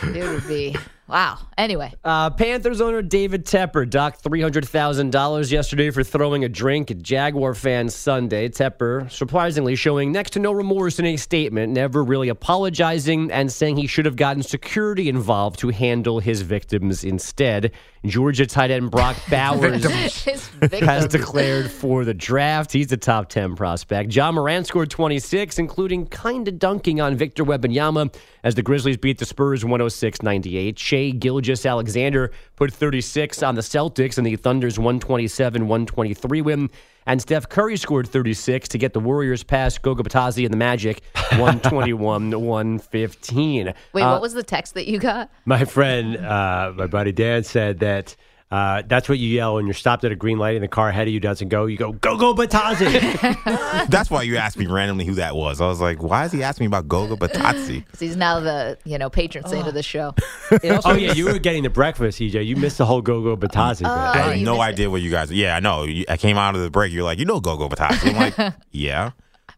[0.04, 0.76] It would be
[1.08, 1.38] wow.
[1.58, 7.54] Anyway, Uh, Panthers owner David Tepper docked $300,000 yesterday for throwing a drink at Jaguar
[7.54, 8.50] fans Sunday.
[8.50, 13.78] Tepper surprisingly showing next to no remorse in a statement, never really apologizing and saying
[13.78, 17.72] he should have gotten security involved to handle his victims instead.
[18.06, 19.84] Georgia tight end Brock Bowers
[20.72, 22.72] has declared for the draft.
[22.72, 24.14] He's a top 10 prospect.
[24.14, 28.14] Ja Morant scored 26, including kind of dunking on Victor Wembanyama
[28.44, 30.78] as the Grizzlies beat the Spurs 106 98.
[30.78, 36.70] Shai Gilgeous-Alexander put 36 on the Celtics in the Thunder's 127 123 win.
[37.06, 41.02] And Steph Curry scored 36 to get the Warriors past Goga Bitadze and the Magic
[41.38, 43.74] 121 115.
[43.94, 45.30] Wait, Uh, what was the text that you got?
[45.46, 48.16] my friend, uh, my buddy Dan said that
[48.54, 50.88] Uh, that's what you yell when you're stopped at a green light and the car
[50.90, 51.66] ahead of you doesn't go.
[51.66, 53.88] You go, go, go, Bitadze.
[53.90, 55.60] That's why you asked me randomly who that was.
[55.60, 57.84] I was like, why is he asking me about Gogo Bitadze?
[57.92, 60.14] 'Cause he's now the you know patron saint of the show.
[60.86, 62.46] oh, yeah, you were getting the breakfast, EJ.
[62.46, 63.88] You missed the whole go, go Bitadze bit.
[63.88, 65.32] I Oh, had no missed idea what you guys.
[65.32, 65.88] Yeah, I know.
[66.08, 66.92] I came out of the break.
[66.94, 68.08] You're like, you know, Gogo Bitadze.
[68.08, 69.12] I'm like, yeah.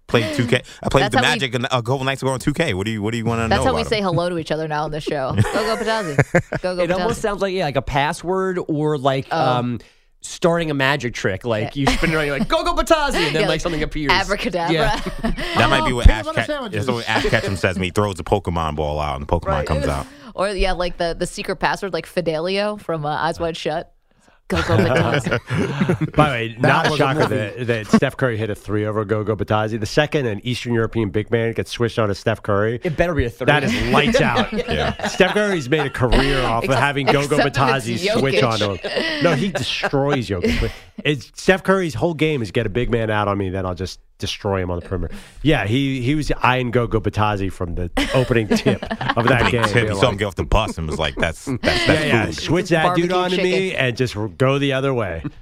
[0.08, 0.66] Played 2K.
[0.84, 2.74] I played That's the how we- Magic and a couple nights ago on 2K.
[2.76, 3.56] What do you What do you want to know?
[3.56, 4.04] That's how we about say him?
[4.06, 5.34] hello to each other now on the show.
[5.36, 6.62] Go go Bitadze.
[6.62, 9.40] Go go It almost sounds like yeah, like a password or like Oh.
[9.60, 9.80] um,
[10.22, 11.44] starting a magic trick.
[11.46, 13.62] Like you spin it around, you're like, go go Bitadze, and then Yeah, like, like
[13.62, 14.12] something appears.
[14.12, 14.74] Abracadabra.
[14.74, 15.00] Yeah.
[15.24, 16.86] That might be what Ash, butter Cat- sandwiches.
[16.86, 17.78] that's what Ash Ketchum says.
[17.80, 20.06] Me throws the Pokemon ball out, and the Pokemon comes out.
[20.36, 23.92] Or yeah, like the the secret password, like Fidelio from uh, Eyes Wide Shut.
[24.48, 28.86] Go go By the way, not a shocker that, that Steph Curry hit a three
[28.86, 29.80] over Goga Bitadze.
[29.80, 33.16] The second an Eastern European big man gets switched on to Steph Curry, It better
[33.16, 33.46] be a three.
[33.46, 34.54] that is lights out.
[34.54, 35.08] Yeah.
[35.08, 38.70] Steph Curry's made a career off of having Goga except if Bitadze switch Jokic.
[38.72, 39.24] onto him.
[39.24, 40.72] No, he destroys Jokic.
[40.98, 43.66] But It's, Steph Curry's whole game is get a big man out on me, then
[43.66, 45.14] I'll just destroy him on the perimeter.
[45.44, 48.82] Yeah, he he was eyeing Goga Bitadze from the opening tip
[49.18, 49.64] of that game.
[49.66, 52.26] Tip, he saw him get off the bus and was like, "That's that's, that's yeah,
[52.26, 55.24] yeah, switch that dude Barbecue onto me and just go the other way.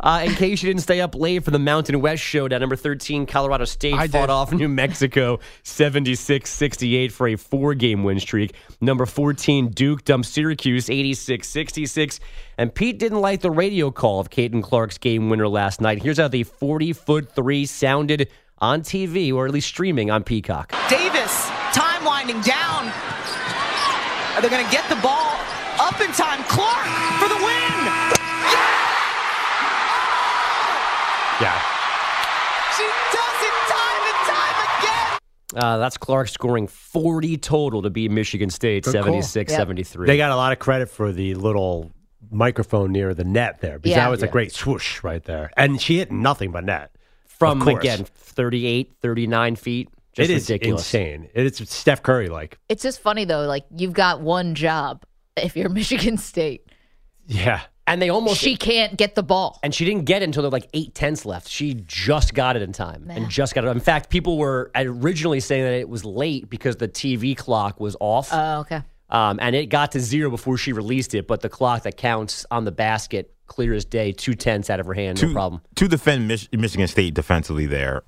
[0.00, 3.26] Uh, in case you didn't stay up late for the Mountain West showdown, number 13,
[3.26, 4.30] Colorado State I fought did.
[4.30, 8.54] off New Mexico 76 68 for a four game win streak.
[8.80, 12.20] Number 14, Duke dumped Syracuse 86 66.
[12.58, 16.02] And Pete didn't like the radio call of Caitlin Clark's game winner last night.
[16.02, 20.72] Here's how the 40 foot three sounded on TV, or at least streaming on Peacock.
[20.88, 22.90] Davis, time winding down.
[24.36, 25.36] Are they going to get the ball
[25.78, 26.42] up in time?
[26.44, 26.86] Clark
[27.20, 27.56] for the win.
[31.40, 31.60] Yeah.
[32.76, 35.18] She does it time and time again.
[35.54, 39.02] Uh, that's Clark scoring 40 total to beat Michigan State Good call.
[39.04, 40.06] 76 73.
[40.06, 41.92] They got a lot of credit for the little
[42.30, 44.04] microphone near the net there because Yeah.
[44.04, 45.50] that was a great swoosh right there.
[45.56, 46.90] And she hit nothing but net.
[47.26, 49.90] From, again, 38, 39 feet.
[50.14, 50.80] Just it is ridiculous.
[50.82, 51.28] insane.
[51.34, 52.58] It's Steph Curry like.
[52.70, 53.42] it's just funny though.
[53.46, 55.04] Like you've got one job
[55.36, 56.62] if you're Michigan State.
[57.26, 57.60] Yeah.
[57.88, 59.60] And they almost She can't get the ball.
[59.62, 61.46] and she didn't get it until there were like eight tenths left.
[61.48, 63.68] She just got it in time and just got it.
[63.68, 67.94] In fact, people were originally saying that it was late because the TV clock was
[68.00, 68.82] off, Oh, okay.
[69.10, 71.26] Um, and it got to zero before she released it.
[71.26, 74.86] But the clock that counts on the basket, clear as day, two tenths out of
[74.86, 75.60] her hand, no problem.
[75.76, 78.02] to defend Mich- Michigan State defensively there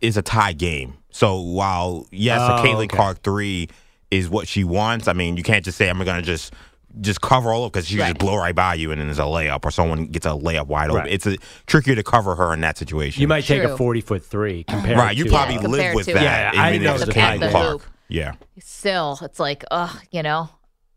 [0.00, 0.94] is a tie game.
[1.10, 2.96] So while yes, Oh, a Caitlin okay.
[2.96, 3.68] Clark three
[4.10, 5.08] is what she wants.
[5.08, 6.52] I mean, you can't just say I'm going to just
[7.00, 8.08] just cover all up because she Right.
[8.08, 10.66] just blow right by you and then there's a layup or someone gets a layup
[10.66, 11.04] wide open.
[11.04, 11.12] Right.
[11.12, 13.22] It's a, trickier to cover her in that situation.
[13.22, 15.16] You might take a 40 foot three compared right.
[15.16, 16.22] You to probably Yeah, live compared with to- that.
[16.22, 17.50] Yeah, in I didn't know minutes it was of a tie Caitlin.
[17.50, 17.90] Clark.
[18.12, 18.36] Hoop.
[18.56, 18.62] Yeah.
[18.62, 20.48] Still, it's like, ugh, you know,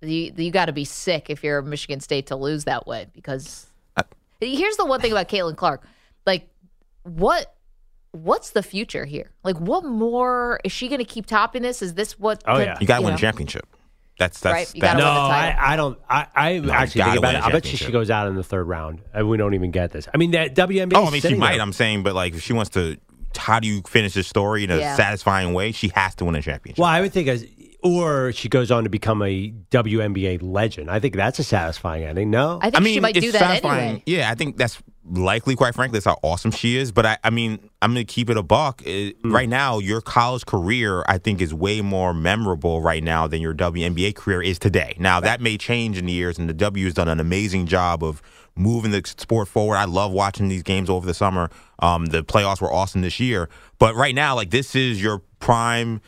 [0.01, 3.65] you you got to be sick if you're Michigan State to lose that way because
[3.97, 4.03] uh,
[4.39, 5.83] here's the one thing about Caitlin Clark,
[6.25, 6.47] like
[7.03, 7.51] what.
[8.11, 9.31] What's the future here?
[9.43, 11.81] Like, what more is she going to keep topping this?
[11.81, 12.41] Is this what?
[12.47, 12.77] Oh, could- yeah.
[12.79, 13.15] You got to win know?
[13.15, 13.67] a championship.
[14.17, 15.59] That's that's Right, you that's No, win the title.
[15.59, 15.99] I, I don't.
[16.09, 17.39] I, I No, actually think about it.
[17.41, 19.71] a I bet you she goes out in the third round, and we don't even
[19.71, 20.07] get this.
[20.13, 20.93] I mean, that WNBA.
[20.95, 21.55] Oh, I mean, she might.
[21.55, 21.61] there.
[21.61, 22.95] I'm saying, but like, if she wants to,
[23.37, 24.95] how do you finish this story in a Yeah.
[24.95, 25.71] satisfying way?
[25.71, 26.79] She has to win a championship.
[26.79, 27.45] Well, I would think as,
[27.83, 30.89] or she goes on to become a WNBA legend.
[30.89, 32.29] I think that's a satisfying ending.
[32.31, 34.01] No, I think she might do that anyway.
[34.05, 35.55] Yeah, I think that's likely.
[35.55, 36.91] Quite frankly, that's how awesome she is.
[36.91, 38.81] But I, I mean, I'm going to keep it a buck.
[38.85, 39.31] Uh, Hmm.
[39.31, 43.53] Right now, your college career, I think, is way more memorable right now than your
[43.53, 44.95] WNBA career is today.
[44.99, 48.03] Now, that may change in the years, and the W has done an amazing job
[48.03, 48.21] of
[48.55, 49.75] moving the sport forward.
[49.75, 51.49] I love watching these games over the summer.
[51.79, 56.01] Um, the playoffs were awesome this year, but right now, like this is your prime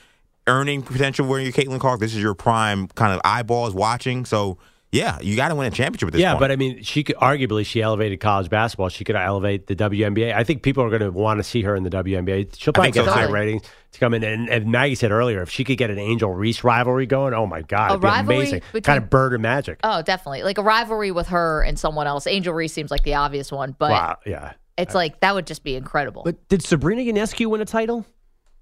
[0.47, 1.99] earning potential where you're Caitlin Clark.
[1.99, 4.23] This is your prime kind of eyeballs watching.
[4.25, 4.57] So
[4.91, 6.39] yeah, you got to win a championship at this yeah, point.
[6.39, 8.88] but I mean, she could arguably she elevated college basketball.
[8.88, 10.34] She could elevate the WNBA.
[10.34, 12.56] I think people are going to want to see her in the WNBA.
[12.58, 13.34] She'll probably think so, get high too.
[13.34, 14.23] ratings to come in.
[14.23, 17.45] And, and Maggie said earlier, if she could get an Angel Reese rivalry going, oh
[17.45, 18.60] my god, it'd be rivalry amazing.
[18.71, 19.80] between- kind of bird and magic.
[19.84, 20.43] Oh, definitely.
[20.43, 22.26] Like a rivalry with her and someone else.
[22.26, 24.54] Angel Reese seems like the obvious one, but wow, yeah.
[24.78, 26.23] it's like that would just be incredible.
[26.23, 28.06] But did Sabrina Ionescu win a title?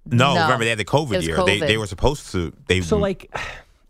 [0.07, 0.41] no, No.
[0.43, 1.43] remember they had the COVID was year.
[1.45, 2.51] They they were supposed to.
[2.67, 3.31] They So, like,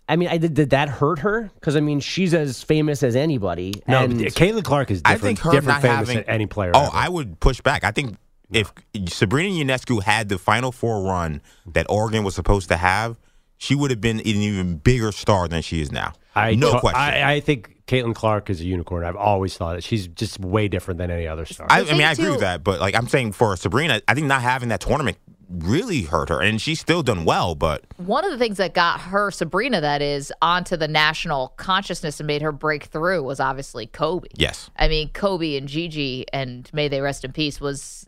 [0.08, 1.50] I mean, I, did, did that hurt her?
[1.56, 3.74] Because, I mean, she's as famous as anybody.
[3.88, 5.08] No, and Caitlin Clark is different.
[5.08, 5.22] I different.
[5.22, 6.72] think her different not famous having than any player.
[6.76, 6.91] Oh, ever.
[6.94, 7.84] I would push back.
[7.84, 8.18] I think
[8.52, 8.72] if
[9.08, 11.41] Sabrina Ionescu had the Final Four run
[11.74, 13.18] that Oregon was supposed to have,
[13.58, 16.14] she would have been an even bigger star than she is now.
[16.36, 17.01] I no to- question.
[17.01, 19.03] I, I think Caitlin Clark is a unicorn.
[19.06, 21.68] I've always thought that she's just way different than any other star.
[21.70, 24.28] I, I mean, I agree with that, but like I'm saying for Sabrina, I think
[24.28, 25.18] not having that tournament
[25.64, 27.56] really hurt her, and she's still done well.
[27.56, 32.20] But One of the things that got her, Sabrina, that is, onto the national consciousness
[32.20, 34.28] and made her break through was obviously Kobe.
[34.36, 38.08] yes, I mean, Kobe and Gigi, and may they rest in peace, was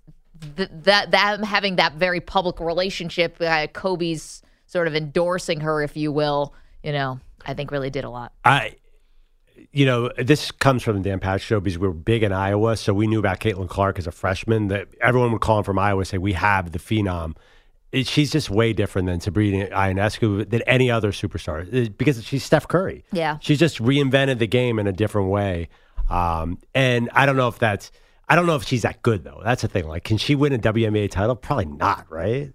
[0.56, 3.38] th- that that having that very public relationship.
[3.40, 6.54] Uh, Kobe's sort of endorsing her, if you will.
[6.84, 8.34] You know, I think really did a lot.
[8.46, 8.76] I,
[9.78, 12.76] you know, this comes from the Dan Patrick show because we were big in Iowa,
[12.78, 14.70] so we knew about Caitlin Clark as a freshman.
[14.70, 17.36] That everyone would call him from Iowa, say we have the phenom.
[17.92, 22.44] It- she's just way different than Sabrina Ionescu than any other superstar It- because she's
[22.44, 23.04] Steph Curry.
[23.12, 23.38] Yeah.
[23.40, 25.70] she's just reinvented the game in a different way.
[26.10, 27.92] Um, and I don't know if that's.
[28.30, 29.42] I don't know if she's that good though.
[29.44, 29.88] That's the thing.
[29.88, 31.36] Like, can she win a WNBA title?
[31.36, 32.52] Probably not, right?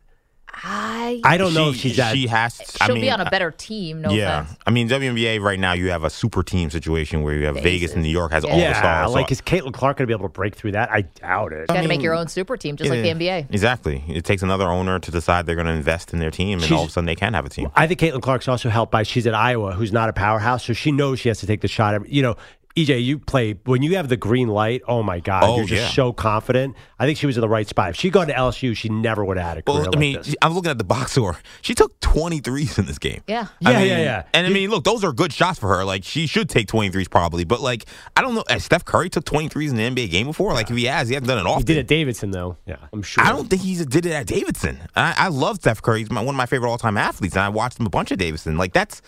[0.53, 2.15] I I don't know if she, she's that.
[2.15, 2.57] she has.
[2.57, 4.03] she'll I mean, be on a uh, better team.
[4.03, 4.59] No yeah, offense.
[4.67, 7.93] I mean WNBA right now you have a super team situation where you have Vegas,
[7.95, 9.09] and New York has all the yeah, stars.
[9.09, 10.91] So like is Caitlin Clark going to be able to break through that?
[10.91, 11.69] I doubt it.
[11.69, 13.49] Got to make your own super team, just like the NBA.
[13.51, 14.03] Exactly.
[14.09, 16.77] It takes another owner to decide they're going to invest in their team, and She's-
[16.77, 17.71] all of a sudden they can have a team.
[17.75, 20.73] I think Caitlin Clark's also helped by she's at Iowa, who's not a powerhouse, so
[20.73, 21.95] she knows she has to take the shot.
[21.95, 22.37] Every, you know,
[22.77, 24.81] EJ, you play when you have the green light.
[24.89, 25.89] Oh my God, Oh, you're just yeah.
[25.91, 26.75] so confident.
[26.99, 27.91] I think she was in the right spot.
[27.91, 29.99] If she'd gone to LSU, she never would have had a career Well, I like
[29.99, 30.35] mean, this.
[30.41, 31.37] I'm looking at the box score.
[31.61, 33.21] She took 23s in this game.
[33.27, 33.49] Yeah.
[33.65, 34.23] I Yeah, mean, yeah, yeah.
[34.33, 35.85] And I mean, look, those are good shots for her.
[35.85, 37.45] Like, she should take 23s probably.
[37.45, 37.85] But, like,
[38.17, 38.45] I don't know.
[38.49, 40.55] Has Steph Curry took 23s in the NBA game before?
[40.55, 41.61] Like, if he has, he hasn't done it often.
[41.67, 42.57] He did at Davidson, though.
[42.67, 42.77] Yeah.
[42.93, 43.23] I'm sure.
[43.23, 44.79] I don't think he's did it at Davidson.
[44.97, 45.99] I, I love Steph Curry.
[46.01, 48.11] He's my, one of my favorite all time athletes, and I watched him a bunch
[48.13, 48.57] of Davidson.
[48.57, 49.03] Like that's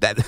[0.00, 0.24] that.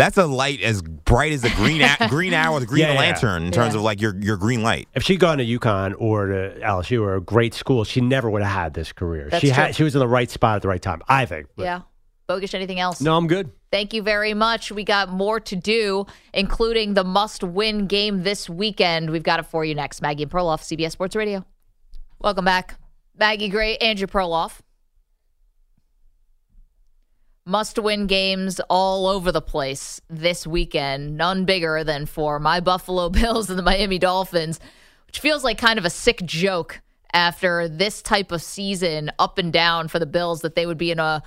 [0.00, 2.98] That's a light as bright as the green a, green hour, the green Yeah, yeah.
[2.98, 3.78] lantern in terms Yeah.
[3.80, 4.88] of like your your green light.
[4.94, 8.42] if she'd gone to UConn or to LSU or a great school, she never would
[8.42, 9.28] have had this career.
[9.30, 9.54] That's she true.
[9.54, 11.02] had she was in the right spot at the right time.
[11.08, 11.48] I think.
[11.56, 11.80] But Yeah.
[12.28, 13.00] Bogish, anything else?
[13.00, 13.50] No, I'm good.
[13.72, 14.70] Thank you very much.
[14.70, 19.10] We got more to do, including the must win game this weekend.
[19.10, 20.00] We've got it for you next.
[20.00, 21.44] Maggie and Perloff, CBS Sports Radio.
[22.20, 22.78] Welcome back.
[23.18, 24.60] Maggie Gray, Andrew Perloff.
[27.50, 31.16] Must win games all over the place this weekend.
[31.16, 34.60] None bigger than for my Buffalo Bills and the Miami Dolphins,
[35.08, 36.80] which feels like kind of a sick joke
[37.12, 40.92] after this type of season up and down for the Bills that they would be
[40.92, 41.24] in a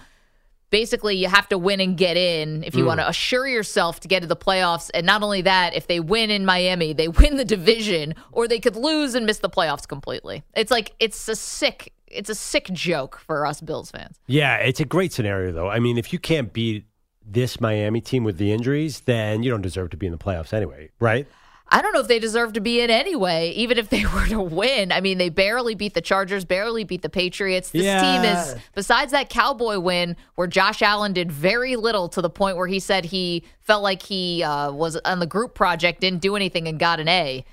[0.69, 2.88] basically you have to win and get in if you mm.
[2.88, 4.89] want to assure yourself to get to the playoffs.
[4.93, 8.59] And not only that if they win in Miami they win the division or they
[8.59, 10.41] could lose and miss the playoffs completely.
[10.55, 14.80] It's like it's a sick it's a sick joke for us Bills fans Yeah, it's
[14.80, 15.70] a great scenario though.
[15.70, 16.86] I mean, if you can't beat
[17.26, 20.53] this Miami team with the injuries, then you don't deserve to be in the playoffs
[20.53, 21.26] anyway, right?
[21.70, 24.39] I don't know if they deserve to be in anyway even if they were to
[24.41, 27.99] win I mean they barely beat the Chargers barely beat the Patriots this Yeah.
[27.99, 32.57] team is besides that Cowboy win where Josh Allen did very little to the point
[32.57, 36.36] where he said he felt like he uh, was on the group project didn't do
[36.36, 37.43] anything and got an A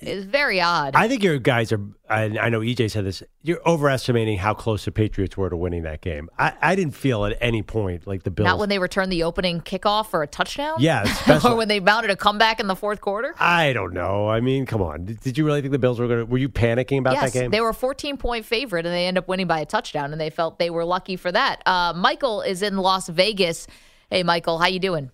[0.00, 1.80] it's very odd I think your guys are.
[2.08, 3.22] I, I know EJ said this.
[3.42, 6.28] You're overestimating how close the Patriots were to winning that game.
[6.38, 8.44] I, I didn't feel at any point like the Bills.
[8.44, 10.76] Not when they returned the opening kickoff for a touchdown?
[10.78, 11.04] Yeah,
[11.44, 13.34] or when they mounted a comeback in the fourth quarter?
[13.38, 14.28] I don't know.
[14.28, 15.04] I mean, come on.
[15.04, 16.26] Did, did you really think the Bills were going to?
[16.26, 17.50] Were you panicking about yes, that game?
[17.50, 20.20] they were a 14 point favorite and they end up winning by a touchdown and
[20.20, 21.62] they felt they were lucky for that.
[21.66, 23.66] Uh, Michael is in Las Vegas.
[24.10, 25.10] Hey, Michael, how you doing?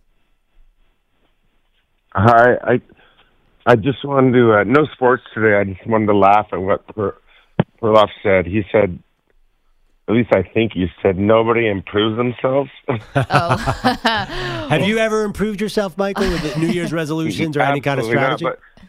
[2.14, 2.80] Hi, I
[3.66, 5.56] I just wanted to uh, no sports today.
[5.56, 7.16] I just wanted to laugh at what Per-
[7.82, 8.46] Perloff said.
[8.46, 8.98] He said,
[10.08, 12.70] at least I think he said, nobody improves themselves.
[13.16, 13.56] Oh,
[14.70, 18.14] Have you ever improved yourself, Michael, with New Year's resolutions or any kind of Absolutely
[18.28, 18.44] not, strategy?
[18.44, 18.82] but-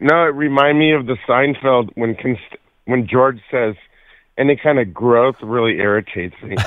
[0.00, 2.56] no, it reminded me of the Seinfeld when Const-
[2.86, 3.76] when George says
[4.38, 6.56] any kind of growth really irritates me.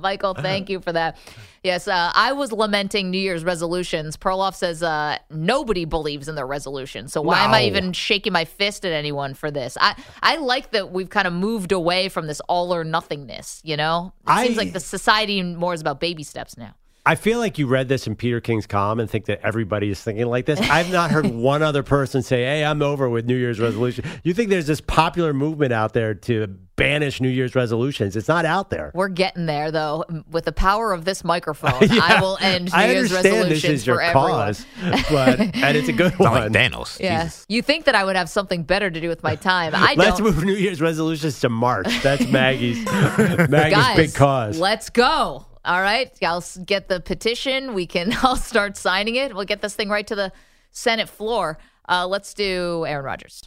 [0.00, 1.16] Michael, thank you for that.
[1.62, 4.16] Yes, uh, I was lamenting New Year's resolutions.
[4.16, 7.12] Perloff says uh, nobody believes in their resolutions.
[7.12, 9.76] So why am I even shaking my fist at anyone for this?
[9.80, 13.76] I, I like that we've kind of moved away from this all or nothingness, you
[13.76, 14.12] know?
[14.26, 16.74] It I- seems like the society more is about baby steps now.
[17.06, 20.00] I feel like you read this in Peter King's column and think that everybody is
[20.02, 20.60] thinking like this.
[20.60, 24.34] I've not heard one other person say, "Hey, I'm over with New Year's resolution." You
[24.34, 26.46] think there's this popular movement out there to
[26.76, 28.16] banish New Year's resolutions?
[28.16, 28.90] It's not out there.
[28.92, 30.04] We're getting there, though.
[30.30, 33.80] With the power of this microphone, I will end New I Year's understand resolutions this
[33.82, 34.66] is your cause,
[35.08, 36.32] but and it's a good It's one.
[36.32, 36.98] like Thanos.
[37.00, 37.24] Yeah.
[37.24, 37.46] Jesus.
[37.48, 39.72] You think that I would have something better to do with my time.
[39.76, 40.24] I Let's don't.
[40.34, 41.86] move New Year's resolutions to March.
[42.02, 42.84] That's Maggie's
[43.48, 44.58] Maggie's Guys, big cause.
[44.58, 45.46] let's go.
[45.66, 46.12] All right.
[46.22, 47.74] I'll get the petition.
[47.74, 49.34] We can I'll start signing it.
[49.34, 50.32] We'll get this thing right to the
[50.70, 51.58] Senate floor.
[51.88, 53.42] Uh, let's do Aaron Rodgers.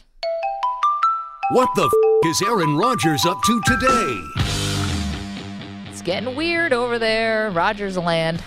[1.52, 4.20] What the f- is Aaron Rodgers up to today?
[5.88, 8.42] It's getting weird over there, Rodgers land.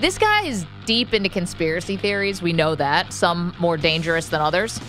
[0.00, 2.42] This guy is deep into conspiracy theories.
[2.42, 3.12] We know that.
[3.12, 4.80] Some more dangerous than others.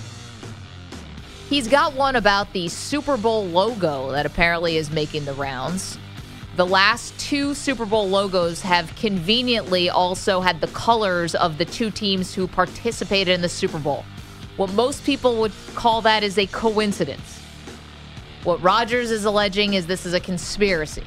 [1.49, 5.99] He's got one about the Super Bowl logo that apparently is making the rounds.
[6.55, 11.89] The last two Super Bowl logos have conveniently also had the colors of the two
[11.89, 14.05] teams who participated in the Super Bowl.
[14.57, 17.41] What most people would call that is a coincidence.
[18.43, 21.03] What Rodgers is alleging is this is a conspiracy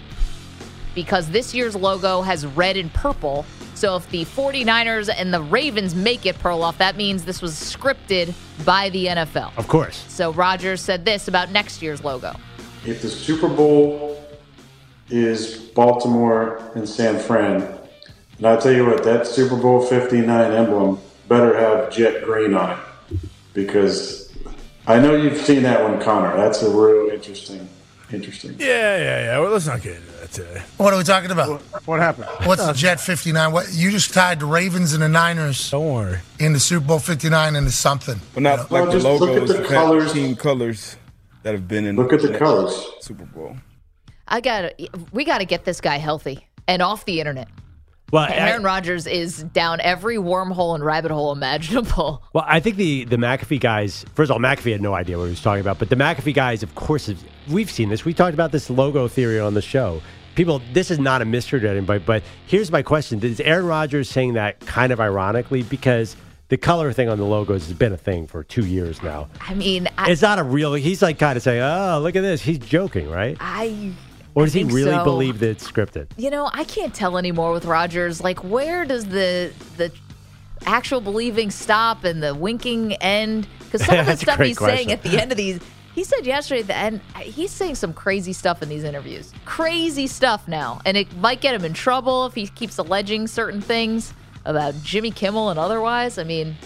[0.97, 3.47] because this year's logo has red and purple.
[3.74, 8.34] So if the 49ers and the Ravens make it, Perloff, that means this was scripted
[8.64, 9.57] by the NFL.
[9.57, 10.05] Of course.
[10.09, 12.34] So Rodgers said this about next year's logo.
[12.84, 14.16] If the Super Bowl
[15.11, 17.63] is Baltimore and San Fran,
[18.39, 20.99] and I tell you what, that Super Bowl 59 emblem
[21.29, 22.79] better have jet green on
[23.11, 23.19] it
[23.55, 24.33] because
[24.87, 26.37] I know you've seen that one, Connor.
[26.37, 27.69] That's a real interesting,
[28.13, 28.57] interesting.
[28.59, 29.39] Yeah, yeah, yeah.
[29.41, 30.63] Well, let's not get into that today.
[30.77, 31.61] What are we talking about?
[31.87, 32.29] What happened?
[32.45, 33.53] What's Jet 59?
[33.53, 36.19] What you just tied the Ravens and the Niners Don't worry.
[36.39, 38.21] in the Super Bowl 59 into something.
[38.35, 40.13] But not Well, like the just look at the the colors.
[40.13, 40.97] team colors
[41.43, 41.97] that have been in.
[41.97, 42.87] Look at the that colors.
[43.01, 43.57] Super Bowl.
[44.29, 47.49] I got to we got to get this guy healthy and off the internet.
[48.12, 52.22] Well, Aaron Rodgers is down every wormhole and rabbit hole imaginable.
[52.33, 54.05] Well, I think the the McAfee guys.
[54.14, 56.35] First of all, McAfee had no idea what he was talking about, but the McAfee
[56.35, 58.05] guys, of course, have, we've seen this.
[58.05, 60.03] We talked about this logo theory on the show.
[60.35, 62.05] People, this is not a mystery to anybody.
[62.05, 66.14] But here's my question: Is Aaron Rodgers saying that kind of ironically because
[66.49, 69.29] the color thing on the logos has been a thing for two years now?
[69.41, 70.74] I mean, I, It's not a real.
[70.74, 73.37] He's like kind of saying, "Oh, look at this." He's joking, right?
[73.41, 73.93] I
[74.37, 75.03] Or does he really so.
[75.03, 76.09] believe that it's scripted?
[76.18, 78.20] You know, I can't tell anymore with Rodgers.
[78.20, 79.91] Like, where does the the
[80.66, 83.49] actual believing stop and the winking end?
[83.61, 85.59] Because some of the stuff he's saying at the end of these,
[85.95, 89.32] he said yesterday at the end, he's saying some crazy stuff in these interviews.
[89.47, 93.62] Crazy stuff now, and it might get him in trouble if he keeps alleging certain
[93.62, 94.12] things
[94.45, 96.18] about Jimmy Kimmel and otherwise.
[96.18, 96.57] I mean,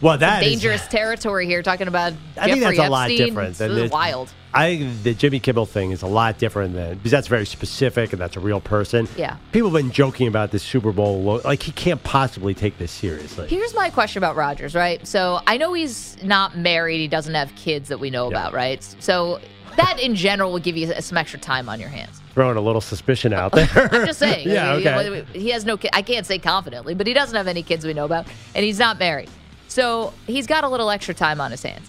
[0.00, 1.62] Well, that is- dangerous territory here.
[1.62, 3.26] Talking about I think Jeffrey that's a lot Epstein.
[3.28, 3.56] different.
[3.56, 4.32] This is the- wild.
[4.52, 8.12] I think the Jimmy Kimmel thing is a lot different than because that's very specific
[8.12, 9.06] and that's a real person.
[9.16, 9.36] Yeah.
[9.52, 11.40] People have been joking about this Super Bowl.
[11.44, 13.46] Like he can't possibly take this seriously.
[13.46, 15.06] Here's my question about Rodgers, right?
[15.06, 16.98] So I know he's not married.
[16.98, 18.82] He doesn't have kids that we know about, right?
[18.98, 19.38] So
[19.76, 22.20] that in general will give you some extra time on your hands.
[22.34, 23.68] Throwing a little suspicion out there.
[23.92, 24.48] I'm just saying.
[24.50, 24.72] yeah.
[24.72, 25.24] Okay.
[25.32, 25.78] He has no.
[25.92, 28.26] I can't say confidently, but he doesn't have any kids we know about,
[28.56, 29.30] and he's not married.
[29.70, 31.88] So he's got a little extra time on his hands.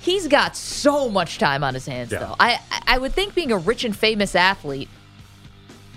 [0.00, 2.20] He's got so much time on his hands, Yeah.
[2.20, 2.36] though.
[2.38, 4.88] I I would think being a rich and famous athlete,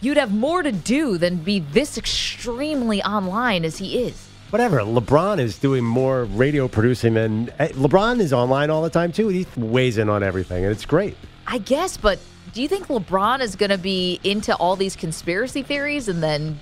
[0.01, 4.15] you'd have more to do than be this extremely online as he is.
[4.49, 4.79] Whatever.
[4.79, 9.27] LeBron is doing more radio producing than eh, LeBron is online all the time too.
[9.27, 11.15] He weighs in on everything, and it's great.
[11.45, 12.17] I guess, but
[12.53, 16.59] do you think LeBron is going to be into all these conspiracy theories and then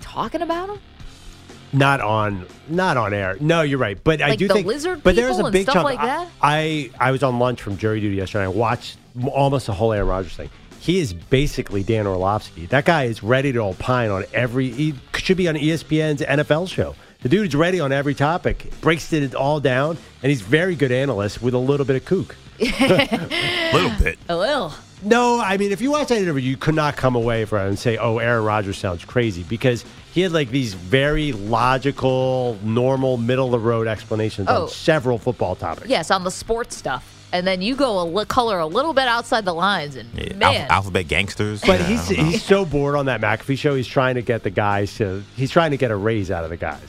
[0.00, 0.78] talking about them?
[1.72, 3.36] Not on, not on air.
[3.40, 3.98] No, you're right.
[4.02, 5.84] But I do the think, lizard but there's a big stuff chunk.
[5.84, 6.28] like I- that?
[6.40, 8.44] I, I was on lunch from jury duty yesterday.
[8.44, 8.96] I watched
[9.30, 10.50] almost the whole Aaron Rodgers thing.
[10.80, 12.66] He is basically Dan Orlovsky.
[12.66, 14.70] That guy is ready to opine on every.
[14.70, 16.94] He should be on ESPN's NFL show.
[17.20, 21.42] The dude's ready on every topic, breaks it all down, and he's very good analyst
[21.42, 22.36] with a little bit of kook.
[22.60, 24.18] A little bit.
[24.28, 24.72] A little.
[25.02, 27.68] No, I mean, if you watch that interview, you could not come away from it
[27.68, 33.16] and say, "Oh, Aaron Rodgers sounds crazy," because he had like these very logical, normal,
[33.16, 34.62] middle of the road explanations Oh.
[34.64, 35.88] on several football topics.
[35.88, 37.14] Yes, on the sports stuff.
[37.30, 40.36] And then you go a li- color a little bit outside the lines, and Alph-
[40.38, 41.60] man, alphabet gangsters.
[41.60, 43.74] But Yeah, he's he's so bored on that McAfee show.
[43.74, 45.22] He's trying to get the guys to.
[45.36, 46.80] He's trying to get a raise out of the guys.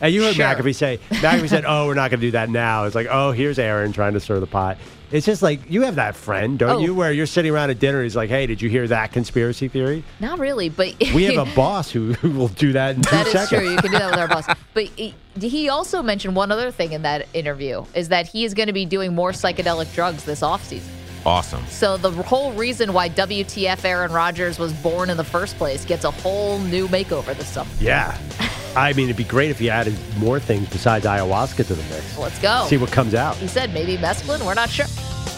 [0.00, 0.46] And you heard Sure.
[0.46, 3.32] McAfee say, McAfee said, "Oh, we're not going to do that now." It's like, "Oh,
[3.32, 4.78] here's Aaron trying to stir the pot."
[5.12, 6.78] It's just like you have that friend, don't Oh.
[6.80, 6.94] you?
[6.94, 8.02] Where you're sitting around at dinner.
[8.02, 10.68] He's like, "Hey, did you hear that conspiracy theory?" not really.
[10.70, 13.48] But We have a boss who, who will do that in two That is seconds.
[13.62, 13.70] true.
[13.70, 14.46] You can do that with our boss.
[14.74, 18.54] But he, he also mentioned one other thing in that interview is that he is
[18.54, 20.88] going to be doing more psychedelic drugs this offseason.
[21.26, 21.62] awesome.
[21.68, 26.04] So the whole reason why WTF Aaron Rodgers was born in the first place gets
[26.04, 27.70] a whole new makeover this summer.
[27.80, 28.16] Yeah.
[28.74, 32.16] I mean, it'd be great if you added more things besides ayahuasca to the mix.
[32.16, 32.64] Let's go.
[32.68, 33.36] See what comes out.
[33.36, 34.44] He said maybe mescaline.
[34.44, 34.86] We're not sure.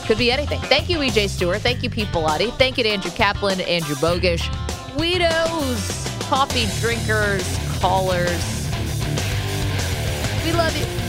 [0.06, 0.60] Could be anything.
[0.60, 1.60] Thank you, EJ Stewart.
[1.60, 2.52] Thank you, Pete Pilati.
[2.58, 4.46] Thank you to Andrew Kaplan, Andrew Bogish,
[4.96, 8.68] Guidos, coffee drinkers, callers.
[10.44, 11.03] We love you.